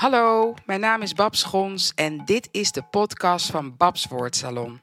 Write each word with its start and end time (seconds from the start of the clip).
Hallo, 0.00 0.54
mijn 0.66 0.80
naam 0.80 1.02
is 1.02 1.12
Babs 1.12 1.40
Schons 1.40 1.92
en 1.94 2.24
dit 2.24 2.48
is 2.50 2.72
de 2.72 2.82
podcast 2.82 3.50
van 3.50 3.76
Babs 3.76 4.06
Woordsalon. 4.06 4.80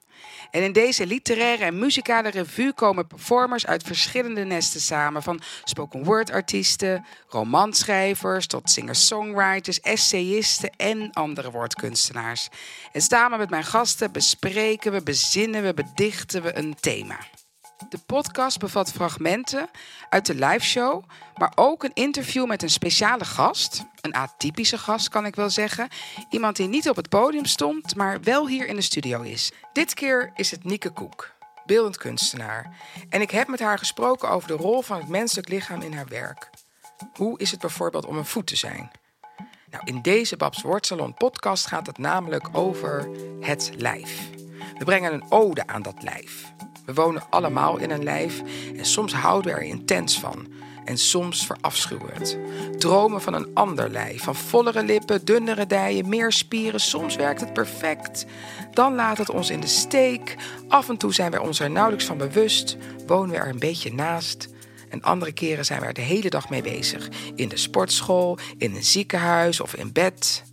En 0.52 0.64
in 0.64 0.71
deze 0.71 1.05
literaire 1.05 1.64
en 1.64 1.80
muzikale 1.80 2.30
revue 2.30 2.74
komen 2.74 3.08
performers 3.08 3.66
uit 3.66 3.84
verschillende 3.84 4.44
nesten 4.44 4.82
samen. 4.82 5.24
Van 5.24 5.42
spoken 5.64 6.04
word 6.04 6.32
artiesten, 6.32 7.05
romanschrijvers 7.27 8.48
tot 8.48 8.70
singer-songwriters, 8.70 9.80
essayisten 9.80 10.70
en 10.70 11.12
andere 11.12 11.52
woordkunstenaars. 11.52 12.49
En 12.91 13.02
samen 13.02 13.38
met 13.38 13.49
mijn 13.49 13.63
gasten 13.63 14.12
bespreken 14.12 14.91
we, 14.91 15.04
bezinnen 15.04 15.63
we, 15.63 15.73
bedichten 15.73 16.41
we 16.41 16.58
een 16.58 16.76
thema. 16.80 17.18
De 17.89 17.98
podcast 18.05 18.59
bevat 18.59 18.91
fragmenten 18.91 19.70
uit 20.09 20.26
de 20.26 20.36
liveshow, 20.36 21.04
maar 21.36 21.52
ook 21.55 21.84
een 21.84 21.94
interview 21.94 22.45
met 22.45 22.63
een 22.63 22.70
speciale 22.70 23.26
gast. 23.26 23.84
Een 24.02 24.13
atypische 24.13 24.77
gast, 24.77 25.09
kan 25.09 25.26
ik 25.26 25.36
wel 25.36 25.50
zeggen. 25.50 25.88
Iemand 26.30 26.55
die 26.55 26.67
niet 26.67 26.90
op 26.90 26.95
het 26.95 27.09
podium 27.09 27.45
stond, 27.45 27.95
maar 27.95 28.22
wel 28.22 28.48
hier 28.48 28.67
in 28.67 28.76
de 28.76 28.81
studio 28.81 29.22
is. 29.22 29.52
Dit 29.73 29.94
keer 29.94 30.31
is 30.36 30.52
het 30.52 30.63
Nieke 30.63 30.90
Koek, 30.90 31.31
beeldend 31.66 31.98
kunstenaar. 31.98 32.76
En 33.09 33.22
ik 33.22 33.31
heb 33.31 33.48
met 33.48 33.59
haar 33.59 33.78
gesproken 33.78 34.30
over 34.30 34.48
de 34.48 34.53
rol 34.53 34.81
van 34.81 34.98
het 34.98 35.08
menselijk 35.08 35.50
lichaam 35.50 35.81
in 35.81 35.94
haar 35.94 36.08
werk. 36.08 36.50
Hoe 37.14 37.39
is 37.39 37.52
het 37.52 37.59
bijvoorbeeld 37.59 38.05
om 38.05 38.17
een 38.17 38.25
voet 38.25 38.48
te 38.48 38.55
zijn? 38.55 38.91
Nou, 39.72 39.84
in 39.86 40.02
deze 40.02 40.38
Babs 40.38 40.62
Woordsalon 40.62 41.14
podcast 41.14 41.67
gaat 41.67 41.88
het 41.88 41.98
namelijk 41.98 42.58
over 42.58 43.09
het 43.41 43.72
lijf. 43.78 44.30
We 44.78 44.86
brengen 44.86 45.14
een 45.14 45.31
ode 45.31 45.67
aan 45.67 45.81
dat 45.81 46.03
lijf. 46.03 46.53
We 46.88 46.94
wonen 46.94 47.23
allemaal 47.30 47.77
in 47.77 47.91
een 47.91 48.04
lijf 48.04 48.41
en 48.77 48.86
soms 48.86 49.14
houden 49.14 49.54
we 49.54 49.59
er 49.59 49.66
intens 49.66 50.20
van. 50.20 50.48
En 50.86 50.98
soms 50.98 51.45
verafschuwen 51.45 52.05
we 52.05 52.14
het. 52.14 52.38
Dromen 52.80 53.22
van 53.22 53.34
een 53.34 53.48
ander 53.54 53.89
lijf, 53.89 54.23
van 54.23 54.36
vollere 54.36 54.84
lippen, 54.84 55.26
dunnere 55.26 55.66
dijen, 55.66 56.09
meer 56.09 56.31
spieren. 56.31 56.80
Soms 56.80 57.16
werkt 57.16 57.39
het 57.39 57.53
perfect. 57.53 58.26
Dan 58.72 58.95
laat 58.95 59.17
het 59.17 59.30
ons 59.30 59.50
in 59.50 59.59
de 59.59 59.67
steek. 59.67 60.36
Af 60.67 60.89
en 60.89 60.98
toe 60.98 61.14
zijn 61.14 61.31
we 61.31 61.42
ons 61.42 61.59
er 61.59 61.70
nauwelijks 61.70 62.06
van 62.06 62.17
bewust. 62.17 62.78
Wonen 63.08 63.30
we 63.30 63.38
er 63.38 63.50
een 63.50 63.59
beetje 63.59 63.94
naast. 63.94 64.48
En 64.89 65.02
andere 65.02 65.31
keren 65.31 65.66
zijn 65.66 65.80
we 65.80 65.86
er 65.86 65.94
de 65.94 66.02
hele 66.02 66.30
dag 66.30 66.50
mee 66.50 66.61
bezig. 66.61 67.09
In 67.36 67.50
de 67.50 67.58
sportschool, 67.58 68.38
in 68.58 68.76
een 68.76 68.83
ziekenhuis 68.83 69.59
of 69.59 69.76
in 69.76 69.92
bed. 69.92 70.44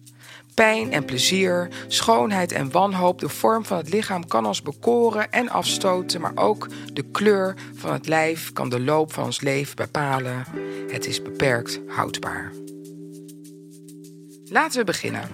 Pijn 0.55 0.93
en 0.93 1.05
plezier, 1.05 1.69
schoonheid 1.89 2.53
en 2.53 2.71
wanhoop, 2.71 3.19
de 3.19 3.29
vorm 3.29 3.65
van 3.65 3.77
het 3.77 3.89
lichaam 3.89 4.27
kan 4.27 4.47
ons 4.47 4.63
bekoren 4.63 5.33
en 5.33 5.49
afstoten, 5.49 6.21
maar 6.21 6.33
ook 6.35 6.69
de 6.93 7.03
kleur 7.03 7.55
van 7.75 7.93
het 7.93 8.07
lijf 8.07 8.53
kan 8.53 8.69
de 8.69 8.81
loop 8.81 9.13
van 9.13 9.25
ons 9.25 9.41
leven 9.41 9.77
bepalen. 9.77 10.45
Het 10.89 11.07
is 11.07 11.23
beperkt 11.23 11.81
houdbaar. 11.87 12.53
Laten 14.55 14.79
we 14.79 14.85
beginnen. 14.85 15.29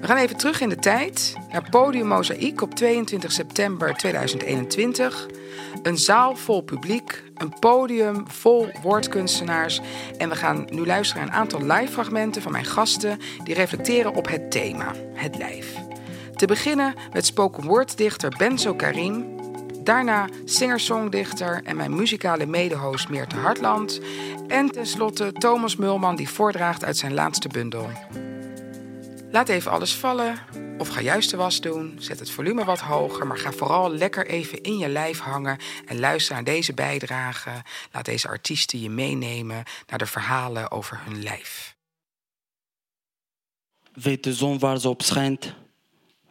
We 0.00 0.06
gaan 0.06 0.16
even 0.16 0.36
terug 0.36 0.60
in 0.60 0.68
de 0.68 0.76
tijd 0.76 1.34
naar 1.50 1.68
Podium 1.70 2.06
Mozaïek 2.06 2.60
op 2.60 2.74
22 2.74 3.32
september 3.32 3.94
2021. 3.94 5.26
Een 5.82 5.98
zaal 5.98 6.36
vol 6.36 6.60
publiek, 6.60 7.22
een 7.34 7.58
podium 7.58 8.24
vol 8.28 8.68
woordkunstenaars. 8.82 9.80
En 10.18 10.28
we 10.28 10.36
gaan 10.36 10.66
nu 10.70 10.86
luisteren 10.86 11.24
naar 11.24 11.34
een 11.34 11.40
aantal 11.40 11.62
live 11.62 11.92
fragmenten 11.92 12.42
van 12.42 12.52
mijn 12.52 12.64
gasten 12.64 13.18
die 13.44 13.54
reflecteren 13.54 14.14
op 14.14 14.28
het 14.28 14.50
thema, 14.50 14.92
het 15.14 15.36
lijf. 15.36 15.76
Te 16.34 16.46
beginnen 16.46 16.94
met 17.12 17.26
spoken 17.26 17.64
word 17.64 17.96
dichter 17.96 18.34
Benzo 18.38 18.74
Karim. 18.74 19.40
Daarna 19.84 20.28
singer-songdichter 20.44 21.60
en 21.64 21.76
mijn 21.76 21.94
muzikale 21.94 22.46
medehost 22.46 23.08
Meerte 23.08 23.36
Hartland. 23.36 24.00
En 24.48 24.70
tenslotte 24.70 25.32
Thomas 25.32 25.76
Mulman 25.76 26.16
die 26.16 26.28
voordraagt 26.28 26.84
uit 26.84 26.96
zijn 26.96 27.14
laatste 27.14 27.48
bundel. 27.48 27.90
Laat 29.32 29.48
even 29.48 29.70
alles 29.70 29.94
vallen 29.94 30.38
of 30.78 30.88
ga 30.88 31.00
juist 31.00 31.30
de 31.30 31.36
was 31.36 31.60
doen. 31.60 31.96
Zet 31.98 32.18
het 32.18 32.30
volume 32.30 32.64
wat 32.64 32.80
hoger, 32.80 33.26
maar 33.26 33.38
ga 33.38 33.52
vooral 33.52 33.90
lekker 33.90 34.26
even 34.26 34.62
in 34.62 34.78
je 34.78 34.88
lijf 34.88 35.18
hangen 35.18 35.58
en 35.86 36.00
luister 36.00 36.34
naar 36.34 36.44
deze 36.44 36.74
bijdrage. 36.74 37.50
Laat 37.92 38.04
deze 38.04 38.28
artiesten 38.28 38.80
je 38.80 38.90
meenemen 38.90 39.64
naar 39.86 39.98
de 39.98 40.06
verhalen 40.06 40.70
over 40.70 41.00
hun 41.04 41.22
lijf. 41.22 41.76
Weet 43.92 44.24
de 44.24 44.34
zon 44.34 44.58
waar 44.58 44.78
ze 44.78 44.88
op 44.88 45.02
schijnt, 45.02 45.54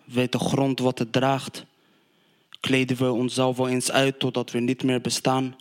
weet 0.06 0.32
de 0.32 0.40
grond 0.40 0.80
wat 0.80 1.00
het 1.00 1.12
draagt. 1.12 1.66
Kleden 2.60 2.98
we 2.98 3.12
onszelf 3.12 3.58
wel 3.58 3.70
eens 3.70 3.92
uit 3.92 4.20
totdat 4.20 4.52
we 4.52 4.60
niet 4.60 4.84
meer 4.84 5.02
bestaan. 5.02 5.56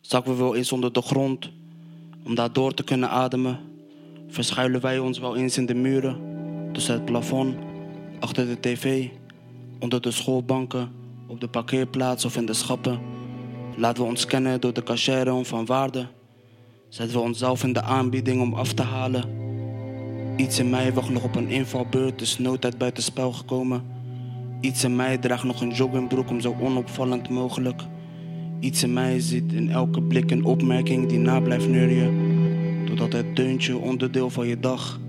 Zakken 0.00 0.32
we 0.32 0.38
wel 0.38 0.54
eens 0.54 0.72
onder 0.72 0.92
de 0.92 1.02
grond 1.02 1.50
om 2.24 2.34
daar 2.34 2.52
door 2.52 2.74
te 2.74 2.84
kunnen 2.84 3.10
ademen. 3.10 3.60
Verschuilen 4.28 4.80
wij 4.80 4.98
ons 4.98 5.18
wel 5.18 5.36
eens 5.36 5.56
in 5.56 5.66
de 5.66 5.74
muren 5.74 6.34
tussen 6.74 6.94
het 6.94 7.04
plafond, 7.04 7.54
achter 8.20 8.46
de 8.46 8.60
tv, 8.60 9.08
onder 9.78 10.00
de 10.00 10.10
schoolbanken, 10.10 10.90
op 11.26 11.40
de 11.40 11.48
parkeerplaats 11.48 12.24
of 12.24 12.36
in 12.36 12.46
de 12.46 12.52
schappen. 12.52 12.98
Laten 13.76 14.02
we 14.02 14.08
ons 14.08 14.26
kennen 14.26 14.60
door 14.60 14.72
de 14.72 14.82
cachère 14.82 15.32
om 15.32 15.44
van 15.44 15.66
waarde. 15.66 16.06
Zetten 16.88 17.16
we 17.16 17.22
onszelf 17.22 17.62
in 17.62 17.72
de 17.72 17.82
aanbieding 17.82 18.40
om 18.40 18.54
af 18.54 18.72
te 18.72 18.82
halen. 18.82 19.24
Iets 20.36 20.58
in 20.58 20.70
mij 20.70 20.92
wacht 20.92 21.08
nog 21.08 21.24
op 21.24 21.36
een 21.36 21.48
invalbeurt, 21.48 22.20
is 22.20 22.38
noodtijd 22.38 22.78
buiten 22.78 23.02
spel 23.02 23.32
gekomen. 23.32 23.82
Iets 24.60 24.84
in 24.84 24.96
mij 24.96 25.18
draagt 25.18 25.44
nog 25.44 25.60
een 25.60 25.72
joggingbroek 25.74 26.30
om 26.30 26.40
zo 26.40 26.56
onopvallend 26.60 27.28
mogelijk. 27.28 27.82
Iets 28.60 28.82
in 28.82 28.92
mij 28.92 29.20
ziet 29.20 29.52
in 29.52 29.70
elke 29.70 30.02
blik 30.02 30.30
een 30.30 30.44
opmerking 30.44 31.08
die 31.08 31.18
na 31.18 31.40
blijft 31.40 31.68
neurien. 31.68 32.32
Totdat 32.86 33.12
het 33.12 33.36
deuntje 33.36 33.76
onderdeel 33.76 34.30
van 34.30 34.46
je 34.46 34.60
dag 34.60 35.00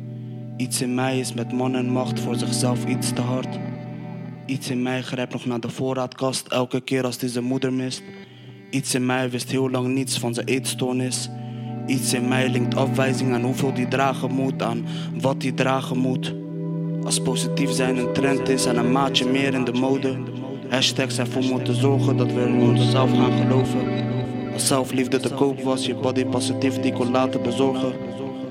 Iets 0.57 0.81
in 0.81 0.93
mij 0.93 1.19
is 1.19 1.33
met 1.33 1.53
man 1.53 1.75
en 1.75 1.89
macht 1.89 2.19
voor 2.19 2.35
zichzelf 2.35 2.85
iets 2.85 3.13
te 3.13 3.21
hard. 3.21 3.59
Iets 4.45 4.69
in 4.69 4.81
mij 4.81 5.01
grijpt 5.01 5.33
nog 5.33 5.45
naar 5.45 5.59
de 5.59 5.69
voorraadkast 5.69 6.47
elke 6.47 6.81
keer 6.81 7.05
als 7.05 7.19
hij 7.19 7.29
zijn 7.29 7.43
moeder 7.43 7.73
mist. 7.73 8.03
Iets 8.69 8.95
in 8.95 9.05
mij 9.05 9.29
wist 9.29 9.51
heel 9.51 9.69
lang 9.69 9.87
niets 9.87 10.19
van 10.19 10.33
zijn 10.33 10.47
eetstoornis. 10.47 11.29
Iets 11.87 12.13
in 12.13 12.27
mij 12.27 12.49
linkt 12.49 12.75
afwijzing 12.75 13.33
aan 13.33 13.43
hoeveel 13.43 13.73
die 13.73 13.87
dragen 13.87 14.31
moet, 14.31 14.61
aan 14.61 14.85
wat 15.21 15.41
die 15.41 15.53
dragen 15.53 15.97
moet. 15.97 16.33
Als 17.03 17.21
positief 17.21 17.71
zijn 17.71 17.97
een 17.97 18.13
trend 18.13 18.49
is 18.49 18.65
en 18.65 18.77
een 18.77 18.91
maatje 18.91 19.29
meer 19.29 19.53
in 19.53 19.63
de 19.63 19.73
mode. 19.73 20.17
Hashtags 20.69 21.17
ervoor 21.17 21.43
moeten 21.43 21.75
zorgen 21.75 22.17
dat 22.17 22.33
we 22.33 22.41
in 22.41 22.59
onszelf 22.59 23.11
gaan 23.11 23.37
geloven. 23.37 23.79
Als 24.53 24.67
zelfliefde 24.67 25.19
te 25.19 25.29
koop 25.29 25.61
was, 25.61 25.85
je 25.85 25.95
body 25.95 26.25
positief 26.25 26.79
die 26.79 26.93
kon 26.93 27.11
laten 27.11 27.41
bezorgen. 27.41 28.04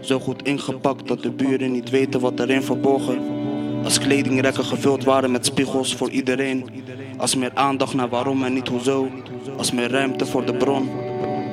Zo 0.04 0.18
goed 0.18 0.42
ingepakt 0.42 1.08
dat 1.08 1.22
de 1.22 1.30
buren 1.30 1.72
niet 1.72 1.90
weten 1.90 2.20
wat 2.20 2.40
erin 2.40 2.62
verborgen. 2.62 3.18
Als 3.84 3.98
kledingrekken 3.98 4.64
gevuld 4.64 5.04
waren 5.04 5.30
met 5.30 5.46
spiegels 5.46 5.94
voor 5.94 6.10
iedereen. 6.10 6.68
Als 7.16 7.34
meer 7.34 7.50
aandacht 7.54 7.94
naar 7.94 8.08
waarom 8.08 8.44
en 8.44 8.52
niet 8.52 8.68
hoezo. 8.68 9.08
Als 9.56 9.72
meer 9.72 9.90
ruimte 9.90 10.26
voor 10.26 10.44
de 10.44 10.54
bron. 10.54 10.88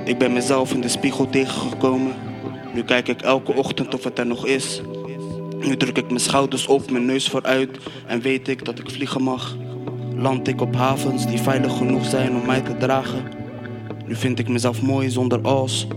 Ik 0.05 0.17
ben 0.17 0.33
mezelf 0.33 0.73
in 0.73 0.81
de 0.81 0.87
spiegel 0.87 1.29
tegengekomen. 1.29 2.13
Nu 2.73 2.83
kijk 2.83 3.07
ik 3.07 3.21
elke 3.21 3.53
ochtend 3.53 3.93
of 3.93 4.03
het 4.03 4.19
er 4.19 4.27
nog 4.27 4.45
is. 4.45 4.81
Nu 5.59 5.77
druk 5.77 5.97
ik 5.97 6.07
mijn 6.07 6.19
schouders 6.19 6.67
op, 6.67 6.91
mijn 6.91 7.05
neus 7.05 7.29
vooruit 7.29 7.77
en 8.07 8.21
weet 8.21 8.47
ik 8.47 8.65
dat 8.65 8.79
ik 8.79 8.89
vliegen 8.89 9.21
mag. 9.21 9.57
Land 10.15 10.47
ik 10.47 10.61
op 10.61 10.75
havens 10.75 11.27
die 11.27 11.39
veilig 11.39 11.77
genoeg 11.77 12.05
zijn 12.05 12.35
om 12.35 12.45
mij 12.45 12.61
te 12.61 12.77
dragen. 12.77 13.23
Nu 14.05 14.15
vind 14.15 14.39
ik 14.39 14.47
mezelf 14.47 14.81
mooi 14.81 15.09
zonder 15.09 15.41
als. 15.41 15.87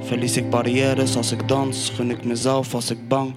Verlies 0.00 0.36
ik 0.36 0.50
barrières 0.50 1.16
als 1.16 1.32
ik 1.32 1.48
dans, 1.48 1.90
gun 1.94 2.10
ik 2.10 2.24
mezelf 2.24 2.74
als 2.74 2.90
ik 2.90 3.08
bang. 3.08 3.34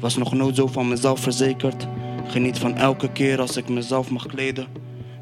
Was 0.00 0.16
nog 0.16 0.32
nooit 0.32 0.56
zo 0.56 0.66
van 0.66 0.88
mezelf 0.88 1.20
verzekerd. 1.20 1.86
Geniet 2.26 2.58
van 2.58 2.76
elke 2.76 3.12
keer 3.12 3.40
als 3.40 3.56
ik 3.56 3.68
mezelf 3.68 4.10
mag 4.10 4.26
kleden. 4.26 4.66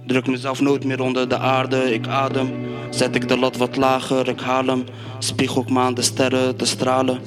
Druk 0.06 0.27
mezelf 0.27 0.60
nooit 0.60 0.84
meer 0.84 1.00
onder 1.00 1.28
de 1.28 1.38
aarde, 1.38 1.94
ik 1.94 2.06
adem. 2.06 2.50
Zet 2.91 3.15
ik 3.15 3.28
de 3.28 3.38
lat 3.38 3.56
wat 3.56 3.77
lager, 3.77 4.28
ik 4.28 4.41
haal 4.41 4.66
hem. 4.66 4.84
Spiegel 5.19 5.62
ik 5.62 5.71
me 5.71 5.78
aan 5.80 5.95
de 5.95 6.03
sterren 6.03 6.57
te 6.57 6.65
stralen. 6.65 7.19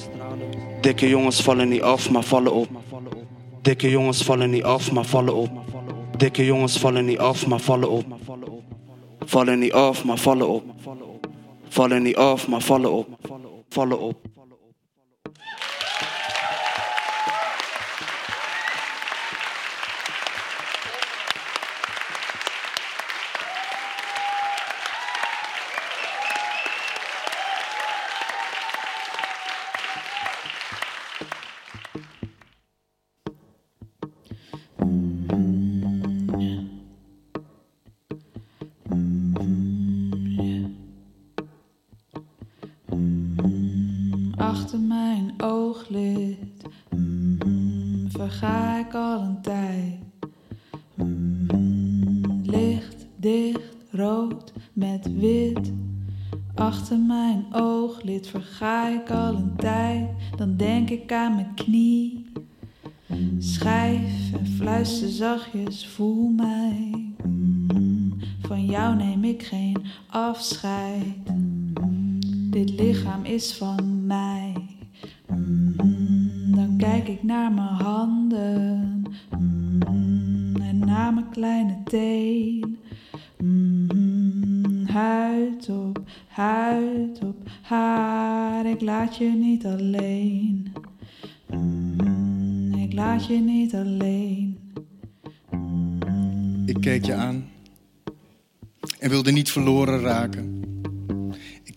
Dikke 0.81 1.09
jongens 1.09 1.41
vallen 1.41 1.69
niet 1.69 1.81
af, 1.81 2.09
maar 2.09 2.23
vallen 2.23 2.53
op. 2.53 2.67
Dikke 3.61 3.89
jongens 3.89 4.23
vallen 4.23 4.49
niet 4.49 4.63
af, 4.63 4.91
maar 4.91 5.05
vallen 5.05 5.35
op. 5.35 5.49
Dikke 6.17 6.45
jongens 6.45 6.77
vallen 6.77 7.05
niet 7.05 7.17
af, 7.17 7.47
maar 7.47 7.59
vallen 7.59 7.89
op. 7.89 8.05
Vallen 9.19 9.59
niet 9.59 9.73
af, 9.73 10.03
maar 10.05 10.17
vallen 10.17 10.49
op. 10.49 10.63
Vallen 11.69 12.03
niet 12.03 12.15
af, 12.15 12.47
maar 12.47 12.61
vallen 12.61 12.91
op 12.91 13.07
vallen 13.69 13.99
op. 13.99 14.15
achter 14.17 14.34
mijn 14.34 14.34
is 73.25 73.53
van 73.53 74.05
mij. 74.05 74.53
Mm, 75.27 76.55
dan 76.55 76.75
kijk 76.77 77.07
ik 77.07 77.23
naar 77.23 77.51
mijn 77.51 77.67
handen 77.67 79.03
mm, 79.39 80.55
en 80.61 80.79
naar 80.79 81.13
mijn 81.13 81.29
kleine 81.29 81.83
teen. 81.83 82.77
Mm, 83.37 84.85
huid 84.85 85.69
op 85.69 86.03
huid 86.27 87.23
op 87.23 87.49
haar, 87.61 88.65
ik 88.65 88.81
laat 88.81 89.17
je 89.17 89.29
niet 89.29 89.65
alleen. 89.65 90.73
Ik 92.77 92.93
laat 92.93 93.25
je 93.25 93.35
niet 93.35 93.75
alleen. 93.75 94.57
Ik 96.65 96.81
keek 96.81 97.05
je 97.05 97.13
aan 97.13 97.45
en 98.99 99.09
wilde 99.09 99.31
niet 99.31 99.51
verloren 99.51 99.99
raken. 99.99 100.64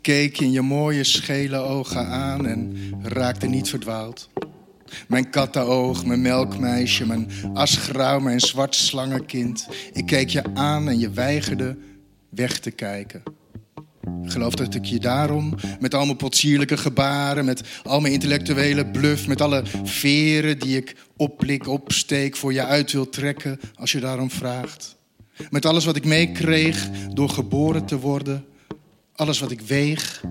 Keek 0.08 0.40
in 0.40 0.50
je 0.50 0.62
mooie 0.62 1.04
schele 1.04 1.56
ogen 1.56 2.06
aan 2.06 2.46
en 2.46 2.76
raakte 3.02 3.46
niet 3.46 3.68
verdwaald. 3.68 4.28
Mijn 5.08 5.30
kattenoog, 5.30 6.04
mijn 6.04 6.22
melkmeisje, 6.22 7.06
mijn 7.06 7.30
asgrauw, 7.54 8.20
mijn 8.20 8.40
zwart 8.40 8.74
slangenkind. 8.74 9.68
Ik 9.92 10.06
keek 10.06 10.28
je 10.28 10.54
aan 10.54 10.88
en 10.88 10.98
je 10.98 11.10
weigerde 11.10 11.76
weg 12.28 12.58
te 12.58 12.70
kijken. 12.70 13.22
Geloof 14.22 14.54
dat 14.54 14.74
ik 14.74 14.84
je 14.84 14.98
daarom, 14.98 15.54
met 15.80 15.94
al 15.94 16.04
mijn 16.04 16.16
potsierlijke 16.16 16.76
gebaren, 16.76 17.44
met 17.44 17.62
al 17.82 18.00
mijn 18.00 18.12
intellectuele 18.12 18.86
bluff, 18.86 19.26
met 19.26 19.40
alle 19.40 19.62
veren 19.84 20.58
die 20.58 20.76
ik 20.76 20.96
oplik, 21.16 21.66
opsteek, 21.66 22.36
voor 22.36 22.52
je 22.52 22.64
uit 22.64 22.92
wil 22.92 23.08
trekken 23.08 23.60
als 23.74 23.92
je 23.92 24.00
daarom 24.00 24.30
vraagt. 24.30 24.96
Met 25.50 25.66
alles 25.66 25.84
wat 25.84 25.96
ik 25.96 26.04
meekreeg 26.04 26.88
door 27.14 27.28
geboren 27.28 27.84
te 27.84 27.98
worden, 27.98 28.44
alles 29.18 29.38
wat 29.38 29.50
ik 29.50 29.60
weeg, 29.60 30.22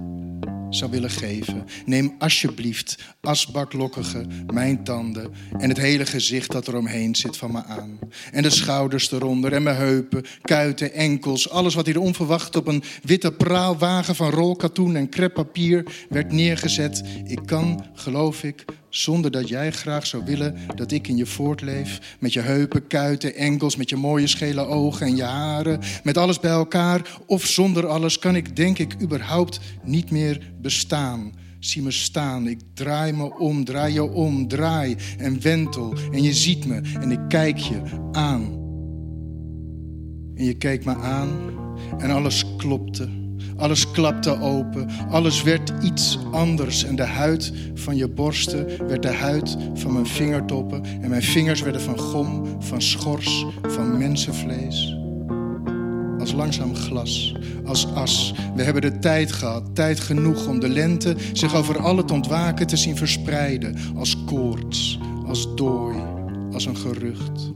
zou 0.70 0.92
willen 0.92 1.10
geven. 1.10 1.66
Neem 1.86 2.16
alsjeblieft 2.20 2.98
asbaklokkige, 3.22 4.26
mijn 4.54 4.84
tanden 4.84 5.34
en 5.58 5.70
het 5.70 5.78
hele 5.78 6.06
gezicht 6.06 6.52
dat 6.52 6.68
eromheen 6.68 7.16
zit 7.16 7.38
van 7.38 7.52
me 7.52 7.64
aan. 7.64 8.00
En 8.32 8.44
de 8.44 8.50
schouders 8.50 9.12
eronder 9.12 9.54
en 9.54 9.64
mijn 9.64 9.76
heupen, 9.76 10.26
kuiten, 10.42 10.94
enkels. 10.94 11.50
Alles 11.50 11.76
wat 11.76 11.86
hier 11.86 12.00
onverwacht 12.00 12.56
op 12.56 12.68
een 12.68 12.84
witte 13.04 13.32
praalwagen 13.32 14.16
van 14.16 14.30
rolkatoen 14.30 14.96
en 14.96 15.10
kreppapier 15.10 16.06
werd 16.10 16.32
neergezet. 16.32 17.04
Ik 17.26 17.40
kan, 17.46 17.86
geloof 17.94 18.44
ik, 18.44 18.66
zonder 18.90 19.32
dat 19.32 19.48
jij 19.48 19.72
graag 19.72 20.06
zou 20.06 20.26
willen 20.26 20.58
dat 20.76 20.92
ik 20.92 21.08
in 21.08 21.18
je 21.18 21.26
voortleef. 21.26 22.16
Met 22.20 22.34
je 22.34 22.42
heupen, 22.42 22.88
kuiten, 22.88 23.36
enkels, 23.36 23.76
met 23.76 23.90
je 23.90 23.96
mooie 23.96 24.28
schele 24.28 24.66
ogen 24.66 25.08
en 25.08 25.16
je 25.16 25.24
haren. 25.24 25.80
Met 26.04 26.18
alles 26.18 26.40
bij 26.40 26.52
elkaar 26.52 27.20
of 27.26 27.46
zonder 27.46 27.88
alles 27.88 28.20
kan 28.20 28.36
ik 28.36 28.56
denk 28.56 28.78
ik 28.78 29.02
überhaupt 29.02 29.60
niet 29.84 30.12
meer 30.12 30.54
bestaan. 30.62 31.32
Zie 31.60 31.82
me 31.82 31.92
staan, 31.92 32.48
ik 32.48 32.60
draai 32.74 33.12
me 33.14 33.38
om, 33.40 33.66
draai 33.66 33.94
je 33.94 34.04
om, 34.04 34.48
draai 34.48 34.96
en 35.18 35.42
wentel. 35.42 35.94
En 36.12 36.24
je 36.24 36.34
ziet 36.34 36.66
me 36.66 36.82
en 37.00 37.12
ik 37.12 37.20
kijk 37.28 37.58
je 37.58 37.82
aan. 38.12 38.66
En 40.36 40.46
je 40.46 40.54
keek 40.54 40.86
me 40.86 40.96
aan 40.96 41.30
en 41.98 42.12
alles 42.12 42.46
klopte. 42.58 43.27
Alles 43.58 43.92
klapte 43.92 44.42
open, 44.42 44.90
alles 45.10 45.44
werd 45.44 45.74
iets 45.82 46.18
anders. 46.32 46.84
En 46.84 46.96
de 46.96 47.06
huid 47.06 47.54
van 47.74 47.96
je 47.96 48.08
borsten 48.08 48.88
werd 48.88 49.02
de 49.02 49.14
huid 49.14 49.58
van 49.74 49.94
mijn 49.94 50.06
vingertoppen. 50.06 50.84
En 51.02 51.10
mijn 51.10 51.24
vingers 51.24 51.62
werden 51.62 51.82
van 51.82 52.00
gom, 52.00 52.46
van 52.60 52.82
schors, 52.82 53.46
van 53.62 53.98
mensenvlees. 53.98 54.98
Als 56.20 56.32
langzaam 56.34 56.76
glas, 56.76 57.36
als 57.66 57.94
as. 57.94 58.34
We 58.56 58.64
hebben 58.64 58.82
de 58.82 59.00
tijd 59.00 59.32
gehad, 59.32 59.76
tijd 59.76 60.00
genoeg 60.00 60.48
om 60.48 60.60
de 60.60 60.70
lente 60.70 61.16
zich 61.34 61.56
over 61.56 61.80
al 61.80 61.98
het 61.98 62.12
ontwaken 62.12 62.68
te 62.68 62.78
zien 62.78 62.98
verspreiden. 62.98 63.76
Als 63.96 64.24
koorts, 64.26 65.00
als 65.26 65.56
dooi, 65.56 65.98
als 66.52 66.66
een 66.66 66.78
gerucht. 66.78 67.52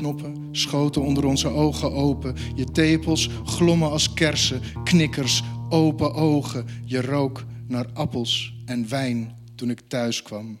Knoppen 0.00 0.48
schoten 0.52 1.02
onder 1.02 1.24
onze 1.24 1.48
ogen 1.48 1.92
open. 1.92 2.34
Je 2.54 2.64
tepels 2.64 3.28
glommen 3.44 3.90
als 3.90 4.12
kersen, 4.12 4.60
knikkers, 4.84 5.42
open 5.68 6.14
ogen. 6.14 6.66
Je 6.84 7.00
rook 7.00 7.44
naar 7.66 7.86
appels 7.92 8.54
en 8.66 8.88
wijn 8.88 9.36
toen 9.54 9.70
ik 9.70 9.80
thuis 9.88 10.22
kwam. 10.22 10.58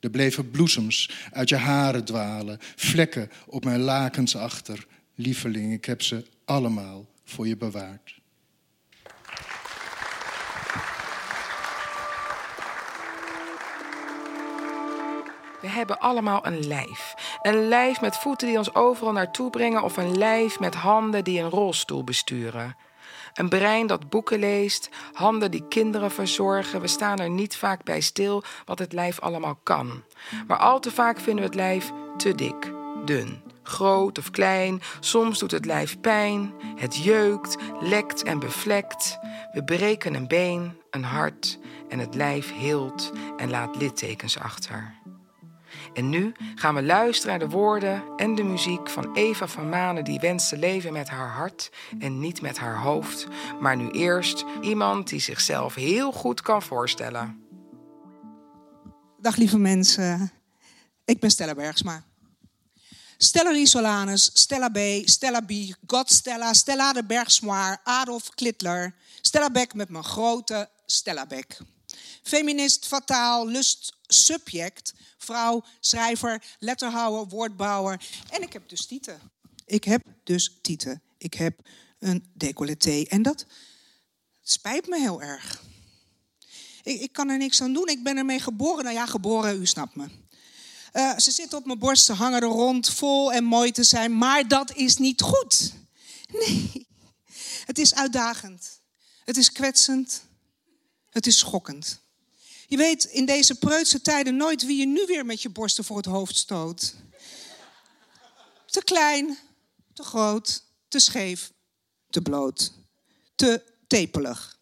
Er 0.00 0.10
bleven 0.10 0.50
bloesems 0.50 1.10
uit 1.32 1.48
je 1.48 1.56
haren 1.56 2.04
dwalen, 2.04 2.58
vlekken 2.76 3.30
op 3.46 3.64
mijn 3.64 3.80
lakens 3.80 4.36
achter. 4.36 4.86
Lieveling, 5.14 5.72
ik 5.72 5.84
heb 5.84 6.02
ze 6.02 6.24
allemaal 6.44 7.06
voor 7.24 7.48
je 7.48 7.56
bewaard. 7.56 8.17
We 15.60 15.68
hebben 15.68 15.98
allemaal 15.98 16.46
een 16.46 16.66
lijf. 16.66 17.14
Een 17.42 17.68
lijf 17.68 18.00
met 18.00 18.16
voeten 18.16 18.48
die 18.48 18.58
ons 18.58 18.74
overal 18.74 19.12
naartoe 19.12 19.50
brengen 19.50 19.82
of 19.82 19.96
een 19.96 20.18
lijf 20.18 20.60
met 20.60 20.74
handen 20.74 21.24
die 21.24 21.40
een 21.40 21.50
rolstoel 21.50 22.04
besturen. 22.04 22.76
Een 23.34 23.48
brein 23.48 23.86
dat 23.86 24.08
boeken 24.08 24.38
leest, 24.38 24.88
handen 25.12 25.50
die 25.50 25.68
kinderen 25.68 26.10
verzorgen. 26.10 26.80
We 26.80 26.86
staan 26.86 27.18
er 27.18 27.30
niet 27.30 27.56
vaak 27.56 27.84
bij 27.84 28.00
stil 28.00 28.42
wat 28.64 28.78
het 28.78 28.92
lijf 28.92 29.20
allemaal 29.20 29.58
kan. 29.62 30.02
Maar 30.46 30.58
al 30.58 30.80
te 30.80 30.90
vaak 30.90 31.18
vinden 31.18 31.36
we 31.36 31.50
het 31.50 31.54
lijf 31.54 31.90
te 32.16 32.34
dik, 32.34 32.72
dun, 33.04 33.42
groot 33.62 34.18
of 34.18 34.30
klein. 34.30 34.82
Soms 35.00 35.38
doet 35.38 35.50
het 35.50 35.64
lijf 35.64 36.00
pijn, 36.00 36.52
het 36.76 36.96
jeukt, 36.96 37.56
lekt 37.80 38.22
en 38.22 38.38
bevlekt. 38.38 39.18
We 39.52 39.64
breken 39.64 40.14
een 40.14 40.28
been, 40.28 40.80
een 40.90 41.04
hart 41.04 41.58
en 41.88 41.98
het 41.98 42.14
lijf 42.14 42.52
heelt 42.52 43.12
en 43.36 43.50
laat 43.50 43.76
littekens 43.76 44.38
achter. 44.38 44.94
En 45.94 46.08
nu 46.08 46.32
gaan 46.54 46.74
we 46.74 46.82
luisteren 46.82 47.38
naar 47.38 47.48
de 47.48 47.54
woorden 47.54 48.02
en 48.16 48.34
de 48.34 48.42
muziek 48.42 48.88
van 48.90 49.14
Eva 49.14 49.46
van 49.46 49.68
Manen, 49.68 50.04
die 50.04 50.20
wenst 50.20 50.48
te 50.48 50.58
leven 50.58 50.92
met 50.92 51.08
haar 51.08 51.28
hart 51.28 51.70
en 51.98 52.20
niet 52.20 52.40
met 52.40 52.58
haar 52.58 52.78
hoofd. 52.78 53.26
Maar 53.60 53.76
nu 53.76 53.90
eerst 53.90 54.44
iemand 54.60 55.08
die 55.08 55.20
zichzelf 55.20 55.74
heel 55.74 56.12
goed 56.12 56.40
kan 56.40 56.62
voorstellen. 56.62 57.42
Dag 59.20 59.36
lieve 59.36 59.58
mensen, 59.58 60.30
ik 61.04 61.20
ben 61.20 61.30
Stella 61.30 61.54
Bergsma. 61.54 62.04
Stella 63.20 63.50
Risolanus, 63.50 64.30
Stella 64.32 64.68
B, 64.68 64.78
Stella 65.04 65.40
B, 65.40 65.52
God 65.86 66.10
Stella, 66.10 66.52
Stella 66.52 66.92
de 66.92 67.04
Bergsmoir, 67.04 67.80
Adolf 67.84 68.30
Klittler, 68.34 68.94
Stella 69.20 69.50
Beck 69.50 69.74
met 69.74 69.88
mijn 69.88 70.04
grote 70.04 70.68
Stella 70.86 71.26
Beck. 71.26 71.58
Feminist, 72.22 72.86
fataal, 72.86 73.48
lust, 73.48 73.96
subject, 74.06 74.94
vrouw, 75.18 75.64
schrijver, 75.80 76.44
letterhouwer, 76.58 77.26
woordbouwer. 77.26 78.00
En 78.30 78.42
ik 78.42 78.52
heb 78.52 78.68
dus 78.68 78.86
tieten. 78.86 79.20
Ik 79.66 79.84
heb 79.84 80.02
dus 80.24 80.58
tieten. 80.62 81.02
Ik 81.18 81.34
heb 81.34 81.60
een 81.98 82.30
decolleté. 82.34 83.04
En 83.08 83.22
dat 83.22 83.46
spijt 84.42 84.86
me 84.86 84.98
heel 84.98 85.22
erg. 85.22 85.62
Ik, 86.82 87.00
ik 87.00 87.12
kan 87.12 87.28
er 87.28 87.38
niks 87.38 87.60
aan 87.60 87.72
doen. 87.72 87.88
Ik 87.88 88.02
ben 88.02 88.16
ermee 88.16 88.40
geboren. 88.40 88.84
Nou 88.84 88.96
ja, 88.96 89.06
geboren, 89.06 89.60
u 89.60 89.66
snapt 89.66 89.94
me. 89.94 90.08
Uh, 90.92 91.18
ze 91.18 91.30
zitten 91.30 91.58
op 91.58 91.66
mijn 91.66 91.78
borst, 91.78 92.04
ze 92.04 92.12
hangen 92.12 92.40
er 92.40 92.48
rond, 92.48 92.90
vol 92.90 93.32
en 93.32 93.44
mooi 93.44 93.70
te 93.70 93.84
zijn. 93.84 94.18
Maar 94.18 94.48
dat 94.48 94.74
is 94.74 94.96
niet 94.96 95.20
goed. 95.20 95.72
Nee. 96.32 96.86
Het 97.64 97.78
is 97.78 97.94
uitdagend. 97.94 98.80
Het 99.24 99.36
is 99.36 99.52
kwetsend. 99.52 100.22
Het 101.10 101.26
is 101.26 101.38
schokkend. 101.38 102.00
Je 102.70 102.76
weet 102.76 103.04
in 103.04 103.24
deze 103.24 103.54
preutse 103.54 104.00
tijden 104.00 104.36
nooit 104.36 104.66
wie 104.66 104.78
je 104.78 104.86
nu 104.86 105.06
weer 105.06 105.26
met 105.26 105.42
je 105.42 105.48
borsten 105.48 105.84
voor 105.84 105.96
het 105.96 106.06
hoofd 106.06 106.36
stoot. 106.36 106.94
Te 108.66 108.84
klein, 108.84 109.38
te 109.92 110.02
groot, 110.02 110.62
te 110.88 110.98
scheef, 110.98 111.52
te 112.10 112.22
bloot, 112.22 112.72
te 113.34 113.62
tepelig. 113.86 114.58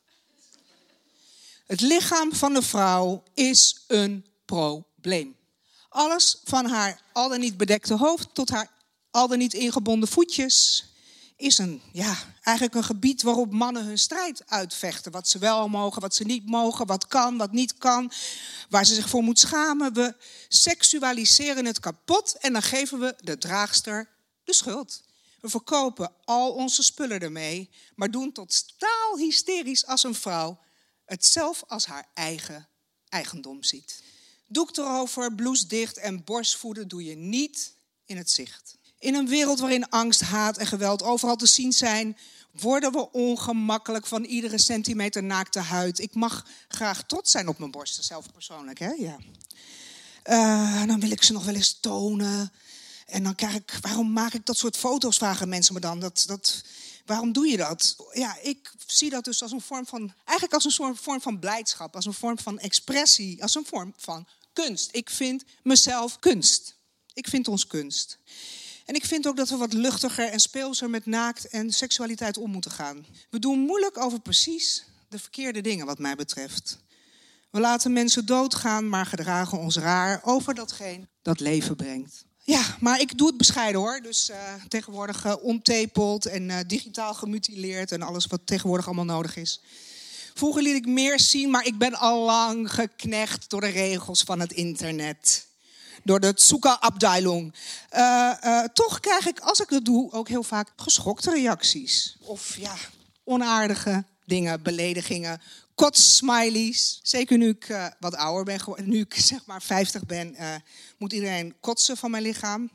Het 1.67 1.81
lichaam 1.81 2.35
van 2.35 2.55
de 2.55 2.63
vrouw 2.63 3.23
is 3.35 3.85
een 3.87 4.27
probleem. 4.45 5.37
Alles 5.89 6.41
van 6.45 6.67
haar 6.67 7.03
al 7.13 7.29
dan 7.29 7.41
niet 7.41 7.57
bedekte 7.57 7.95
hoofd 7.95 8.35
tot 8.35 8.51
haar 8.51 8.71
al 9.11 9.29
dan 9.29 9.39
niet 9.39 9.55
ingebonden 9.55 10.09
voetjes 10.09 10.85
is 11.37 11.59
een, 11.59 11.83
ja, 11.93 12.17
eigenlijk 12.43 12.77
een 12.77 12.85
gebied 12.85 13.23
waarop 13.23 13.53
mannen 13.53 13.85
hun 13.85 13.99
strijd 13.99 14.43
uitvechten. 14.47 15.13
Wat 15.13 15.29
ze 15.29 15.39
wel 15.39 15.69
mogen, 15.69 16.01
wat 16.01 16.15
ze 16.15 16.25
niet 16.25 16.47
mogen, 16.47 16.87
wat 16.87 17.07
kan, 17.07 17.37
wat 17.37 17.53
niet 17.53 17.79
kan, 17.79 18.13
waar 18.69 18.85
ze 18.85 18.95
zich 18.95 19.09
voor 19.09 19.23
moet 19.23 19.39
schamen. 19.39 19.93
We 19.93 20.15
seksualiseren 20.49 21.65
het 21.65 21.81
kapot 21.81 22.37
en 22.39 22.53
dan 22.53 22.63
geven 22.63 22.99
we 22.99 23.15
de 23.21 23.39
draagster 23.39 24.09
de 24.45 24.55
schuld. 24.55 25.05
We 25.41 25.49
verkopen 25.49 26.13
al 26.25 26.53
onze 26.53 26.83
spullen 26.83 27.21
ermee, 27.21 27.71
maar 27.95 28.11
doen 28.11 28.33
tot 28.33 28.53
staal 28.53 29.17
hysterisch 29.17 29.87
als 29.87 30.03
een 30.03 30.15
vrouw 30.15 30.59
het 31.05 31.27
zelf 31.27 31.65
als 31.67 31.87
haar 31.87 32.09
eigen 32.15 32.69
eigendom 33.09 33.63
ziet. 33.63 34.03
Doek 34.47 34.77
erover, 34.77 35.35
blouse 35.35 35.67
dicht 35.67 35.97
en 35.97 36.25
borstvoeden 36.25 36.89
doe 36.89 37.05
je 37.05 37.15
niet 37.15 37.75
in 38.05 38.17
het 38.17 38.31
zicht. 38.31 38.77
In 38.99 39.15
een 39.15 39.29
wereld 39.29 39.59
waarin 39.59 39.89
angst, 39.89 40.21
haat 40.21 40.57
en 40.57 40.67
geweld 40.67 41.03
overal 41.03 41.37
te 41.37 41.47
zien 41.47 41.73
zijn, 41.73 42.17
worden 42.51 42.93
we 42.93 43.13
ongemakkelijk 43.13 44.07
van 44.07 44.25
iedere 44.25 44.59
centimeter 44.59 45.23
naakte 45.23 45.59
huid. 45.59 45.99
Ik 45.99 46.15
mag 46.15 46.47
graag 46.69 47.03
trots 47.07 47.31
zijn 47.31 47.49
op 47.49 47.59
mijn 47.59 47.71
borsten, 47.71 48.05
zelf 48.05 48.33
persoonlijk. 48.33 48.79
Hè? 48.79 48.91
Ja. 48.91 49.17
Uh, 50.25 50.87
dan 50.87 51.01
wil 51.01 51.11
ik 51.11 51.23
ze 51.23 51.33
nog 51.33 51.45
wel 51.45 51.55
eens 51.55 51.79
tonen. 51.81 52.53
En 53.07 53.23
dan 53.23 53.35
krijg 53.35 53.55
ik, 53.55 53.79
waarom 53.81 54.13
maak 54.13 54.33
ik 54.33 54.47
dat 54.47 54.57
soort 54.57 54.77
foto's, 54.77 55.17
vragen 55.17 55.49
mensen 55.49 55.75
me 55.75 55.81
dan. 55.81 56.01
Dat, 56.01 56.25
dat, 56.27 56.65
waarom 57.07 57.33
doe 57.33 57.49
je 57.49 57.57
dat? 57.57 57.97
Ja, 58.13 58.39
ik 58.43 58.73
zie 58.87 59.11
dat 59.11 59.25
dus 59.25 59.43
als 59.43 59.53
een 59.53 59.61
vorm 59.61 59.87
van, 59.87 60.13
eigenlijk 60.25 60.55
als 60.55 60.65
een 60.65 60.71
soort 60.71 60.99
vorm 61.01 61.21
van 61.21 61.39
blijdschap, 61.39 61.95
als 61.95 62.07
een 62.07 62.13
vorm 62.13 62.39
van 62.39 62.59
expressie, 62.59 63.43
als 63.43 63.55
een 63.55 63.67
vorm 63.67 63.95
van 63.97 64.27
kunst. 64.53 64.89
Ik 64.93 65.11
vind 65.11 65.45
mezelf 65.63 66.19
kunst. 66.19 66.75
Ik 67.13 67.29
vind 67.29 67.49
ons 67.49 67.67
kunst. 67.67 68.19
En 68.87 68.95
ik 68.95 69.05
vind 69.05 69.27
ook 69.27 69.37
dat 69.37 69.49
we 69.49 69.57
wat 69.57 69.73
luchtiger 69.73 70.29
en 70.29 70.41
speelser 70.41 70.91
met 70.91 71.07
naakt 71.07 71.49
en 71.49 71.73
seksualiteit 71.73 72.39
om 72.39 72.51
moeten 72.51 72.71
gaan. 72.71 73.07
We 73.31 73.39
doen 73.39 73.59
moeilijk 73.59 73.99
over 73.99 74.21
precies 74.21 74.85
de 75.09 75.19
verkeerde 75.19 75.61
dingen, 75.61 75.87
wat 75.87 75.99
mij 75.99 76.15
betreft. 76.15 76.79
We 77.51 77.61
laten 77.61 77.93
mensen 77.93 78.27
doodgaan, 78.27 78.89
maar 78.89 79.07
gedragen 79.07 79.59
ons 79.59 79.77
raar 79.77 80.21
over 80.25 80.55
datgene 80.55 81.07
dat 81.23 81.41
leven 81.41 81.77
brengt. 81.77 82.25
Ja, 82.43 82.77
maar 82.81 83.01
ik 83.01 83.19
doe 83.19 83.27
het 83.27 83.37
bescheiden 83.37 83.81
hoor. 83.81 84.01
Dus 84.01 84.31
uh, 84.31 84.37
tegenwoordig 84.69 85.25
uh, 85.25 85.35
ontepeld 85.43 86.27
en 86.27 86.49
uh, 86.49 86.59
digitaal 86.67 87.15
gemutileerd 87.15 87.93
en 87.93 88.03
alles 88.03 88.27
wat 88.27 88.41
tegenwoordig 88.45 88.87
allemaal 88.87 89.05
nodig 89.05 89.37
is. 89.37 89.61
Vroeger 90.35 90.63
liet 90.63 90.75
ik 90.77 90.87
meer 90.87 91.21
zien, 91.21 91.51
maar 91.51 91.67
ik 91.67 91.79
ben 91.79 91.95
al 91.95 92.25
lang 92.25 92.73
geknecht 92.73 93.51
door 93.51 93.61
de 93.61 93.67
regels 93.67 94.23
van 94.23 94.41
het 94.41 94.53
internet. 94.53 95.47
Door 96.07 96.21
de 96.21 96.35
Tsuka-abdeilung. 96.35 97.55
toch 98.73 99.01
krijg 99.01 99.27
ik, 99.27 99.41
als 99.41 99.61
ik 99.61 99.69
dat 99.69 99.85
doe, 99.85 100.13
ook 100.13 100.29
heel 100.29 100.43
vaak 100.43 100.73
geschokte 100.77 101.31
reacties. 101.31 102.17
Of 102.21 102.57
ja, 102.57 102.75
onaardige 103.25 104.05
dingen, 104.25 104.63
beledigingen, 104.63 105.41
kotsmilies. 105.75 107.01
Zeker 107.03 107.39
nu 107.39 107.49
ik 107.49 107.69
uh, 107.69 107.87
wat 108.01 108.17
ouder 108.17 108.45
ben 108.45 108.61
geworden, 108.61 108.89
nu 108.89 109.01
ik 109.01 109.15
zeg 109.15 109.47
maar 109.47 109.63
50 109.63 110.07
ben, 110.07 110.37
moet 110.99 111.13
iedereen 111.13 111.55
kotsen 111.61 111.97
van 111.97 112.11
mijn 112.11 112.23
lichaam. 112.23 112.71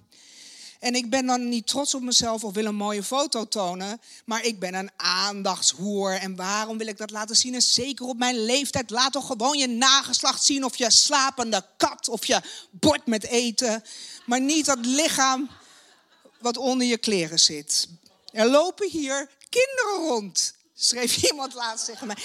En 0.82 0.96
ik 0.96 1.10
ben 1.10 1.26
dan 1.26 1.50
niet 1.50 1.68
trots 1.68 1.94
op 1.94 2.02
mezelf 2.02 2.44
of 2.44 2.54
wil 2.54 2.66
een 2.66 2.76
mooie 2.76 3.04
foto 3.04 3.48
tonen, 3.48 4.02
maar 4.26 4.46
ik 4.46 4.60
ben 4.60 4.74
een 4.74 4.92
aandachtshoer. 4.96 6.14
En 6.14 6.36
waarom 6.36 6.78
wil 6.78 6.88
ik 6.88 6.98
dat 6.98 7.12
laten 7.12 7.36
zien? 7.36 7.54
En 7.54 7.62
zeker 7.62 8.06
op 8.06 8.18
mijn 8.18 8.46
leeftijd, 8.46 8.90
laat 8.90 9.12
toch 9.12 9.26
gewoon 9.26 9.58
je 9.58 9.68
nageslacht 9.68 10.44
zien 10.44 10.64
of 10.64 10.76
je 10.76 10.92
slapende 10.92 11.66
kat 11.78 12.10
of 12.10 12.26
je 12.26 12.42
bord 12.72 13.06
met 13.06 13.24
eten, 13.24 13.84
maar 14.26 14.42
niet 14.42 14.66
dat 14.66 14.86
lichaam 14.86 15.50
wat 16.40 16.58
onder 16.58 16.88
je 16.88 16.98
kleren 16.98 17.40
zit. 17.40 17.88
Er 18.32 18.50
lopen 18.50 18.90
hier 18.90 19.30
kinderen 19.50 20.08
rond, 20.10 20.54
schreef 20.76 21.24
iemand 21.32 21.54
laatst 21.54 21.86
tegen 21.86 22.08
mij. 22.08 22.18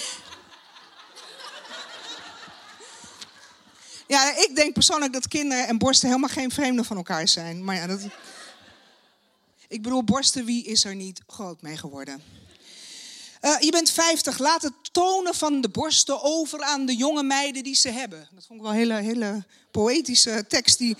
Ja, 4.07 4.35
ik 4.35 4.55
denk 4.55 4.73
persoonlijk 4.73 5.13
dat 5.13 5.27
kinderen 5.27 5.67
en 5.67 5.77
borsten 5.77 6.07
helemaal 6.07 6.29
geen 6.29 6.51
vreemden 6.51 6.85
van 6.85 6.97
elkaar 6.97 7.27
zijn. 7.27 7.63
Maar 7.63 7.75
ja, 7.75 7.87
dat... 7.87 7.99
Ik 9.67 9.81
bedoel, 9.81 10.03
borsten, 10.03 10.45
wie 10.45 10.63
is 10.63 10.83
er 10.83 10.95
niet 10.95 11.21
groot 11.27 11.61
mee 11.61 11.77
geworden? 11.77 12.21
Uh, 13.41 13.59
je 13.59 13.71
bent 13.71 13.89
50, 13.89 14.37
laat 14.37 14.61
het 14.61 14.73
tonen 14.91 15.35
van 15.35 15.61
de 15.61 15.69
borsten 15.69 16.23
over 16.23 16.61
aan 16.61 16.85
de 16.85 16.95
jonge 16.95 17.23
meiden 17.23 17.63
die 17.63 17.75
ze 17.75 17.89
hebben. 17.89 18.27
Dat 18.33 18.45
vond 18.45 18.59
ik 18.59 18.65
wel 18.65 18.71
een 18.71 18.77
hele, 18.77 18.93
hele 18.93 19.45
poëtische 19.71 20.45
tekst. 20.47 20.77
Die 20.77 20.97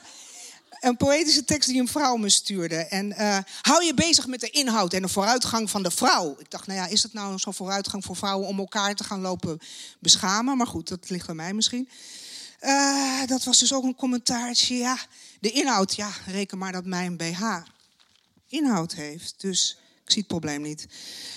een 0.80 0.96
poëtische 0.96 1.44
tekst 1.44 1.68
die 1.68 1.80
een 1.80 1.88
vrouw 1.88 2.16
me 2.16 2.28
stuurde. 2.28 2.76
En 2.76 3.06
uh, 3.06 3.38
hou 3.60 3.84
je 3.84 3.94
bezig 3.94 4.26
met 4.26 4.40
de 4.40 4.50
inhoud 4.50 4.92
en 4.92 5.02
de 5.02 5.08
vooruitgang 5.08 5.70
van 5.70 5.82
de 5.82 5.90
vrouw. 5.90 6.36
Ik 6.38 6.50
dacht, 6.50 6.66
nou 6.66 6.78
ja, 6.78 6.86
is 6.86 7.02
het 7.02 7.12
nou 7.12 7.38
zo'n 7.38 7.54
vooruitgang 7.54 8.04
voor 8.04 8.16
vrouwen 8.16 8.48
om 8.48 8.58
elkaar 8.58 8.94
te 8.94 9.04
gaan 9.04 9.20
lopen 9.20 9.58
beschamen? 9.98 10.56
Maar 10.56 10.66
goed, 10.66 10.88
dat 10.88 11.10
ligt 11.10 11.28
aan 11.28 11.36
mij 11.36 11.52
misschien. 11.52 11.88
Uh, 12.60 13.26
dat 13.26 13.44
was 13.44 13.58
dus 13.58 13.72
ook 13.72 13.84
een 13.84 13.94
commentaartje. 13.94 14.76
Ja, 14.76 14.98
de 15.40 15.50
inhoud, 15.50 15.94
ja, 15.94 16.10
reken 16.26 16.58
maar 16.58 16.72
dat 16.72 16.84
mijn 16.84 17.16
BH 17.16 17.42
inhoud 18.50 18.92
heeft. 18.92 19.34
Dus 19.36 19.76
ik 20.04 20.10
zie 20.10 20.18
het 20.18 20.26
probleem 20.26 20.62
niet. 20.62 20.86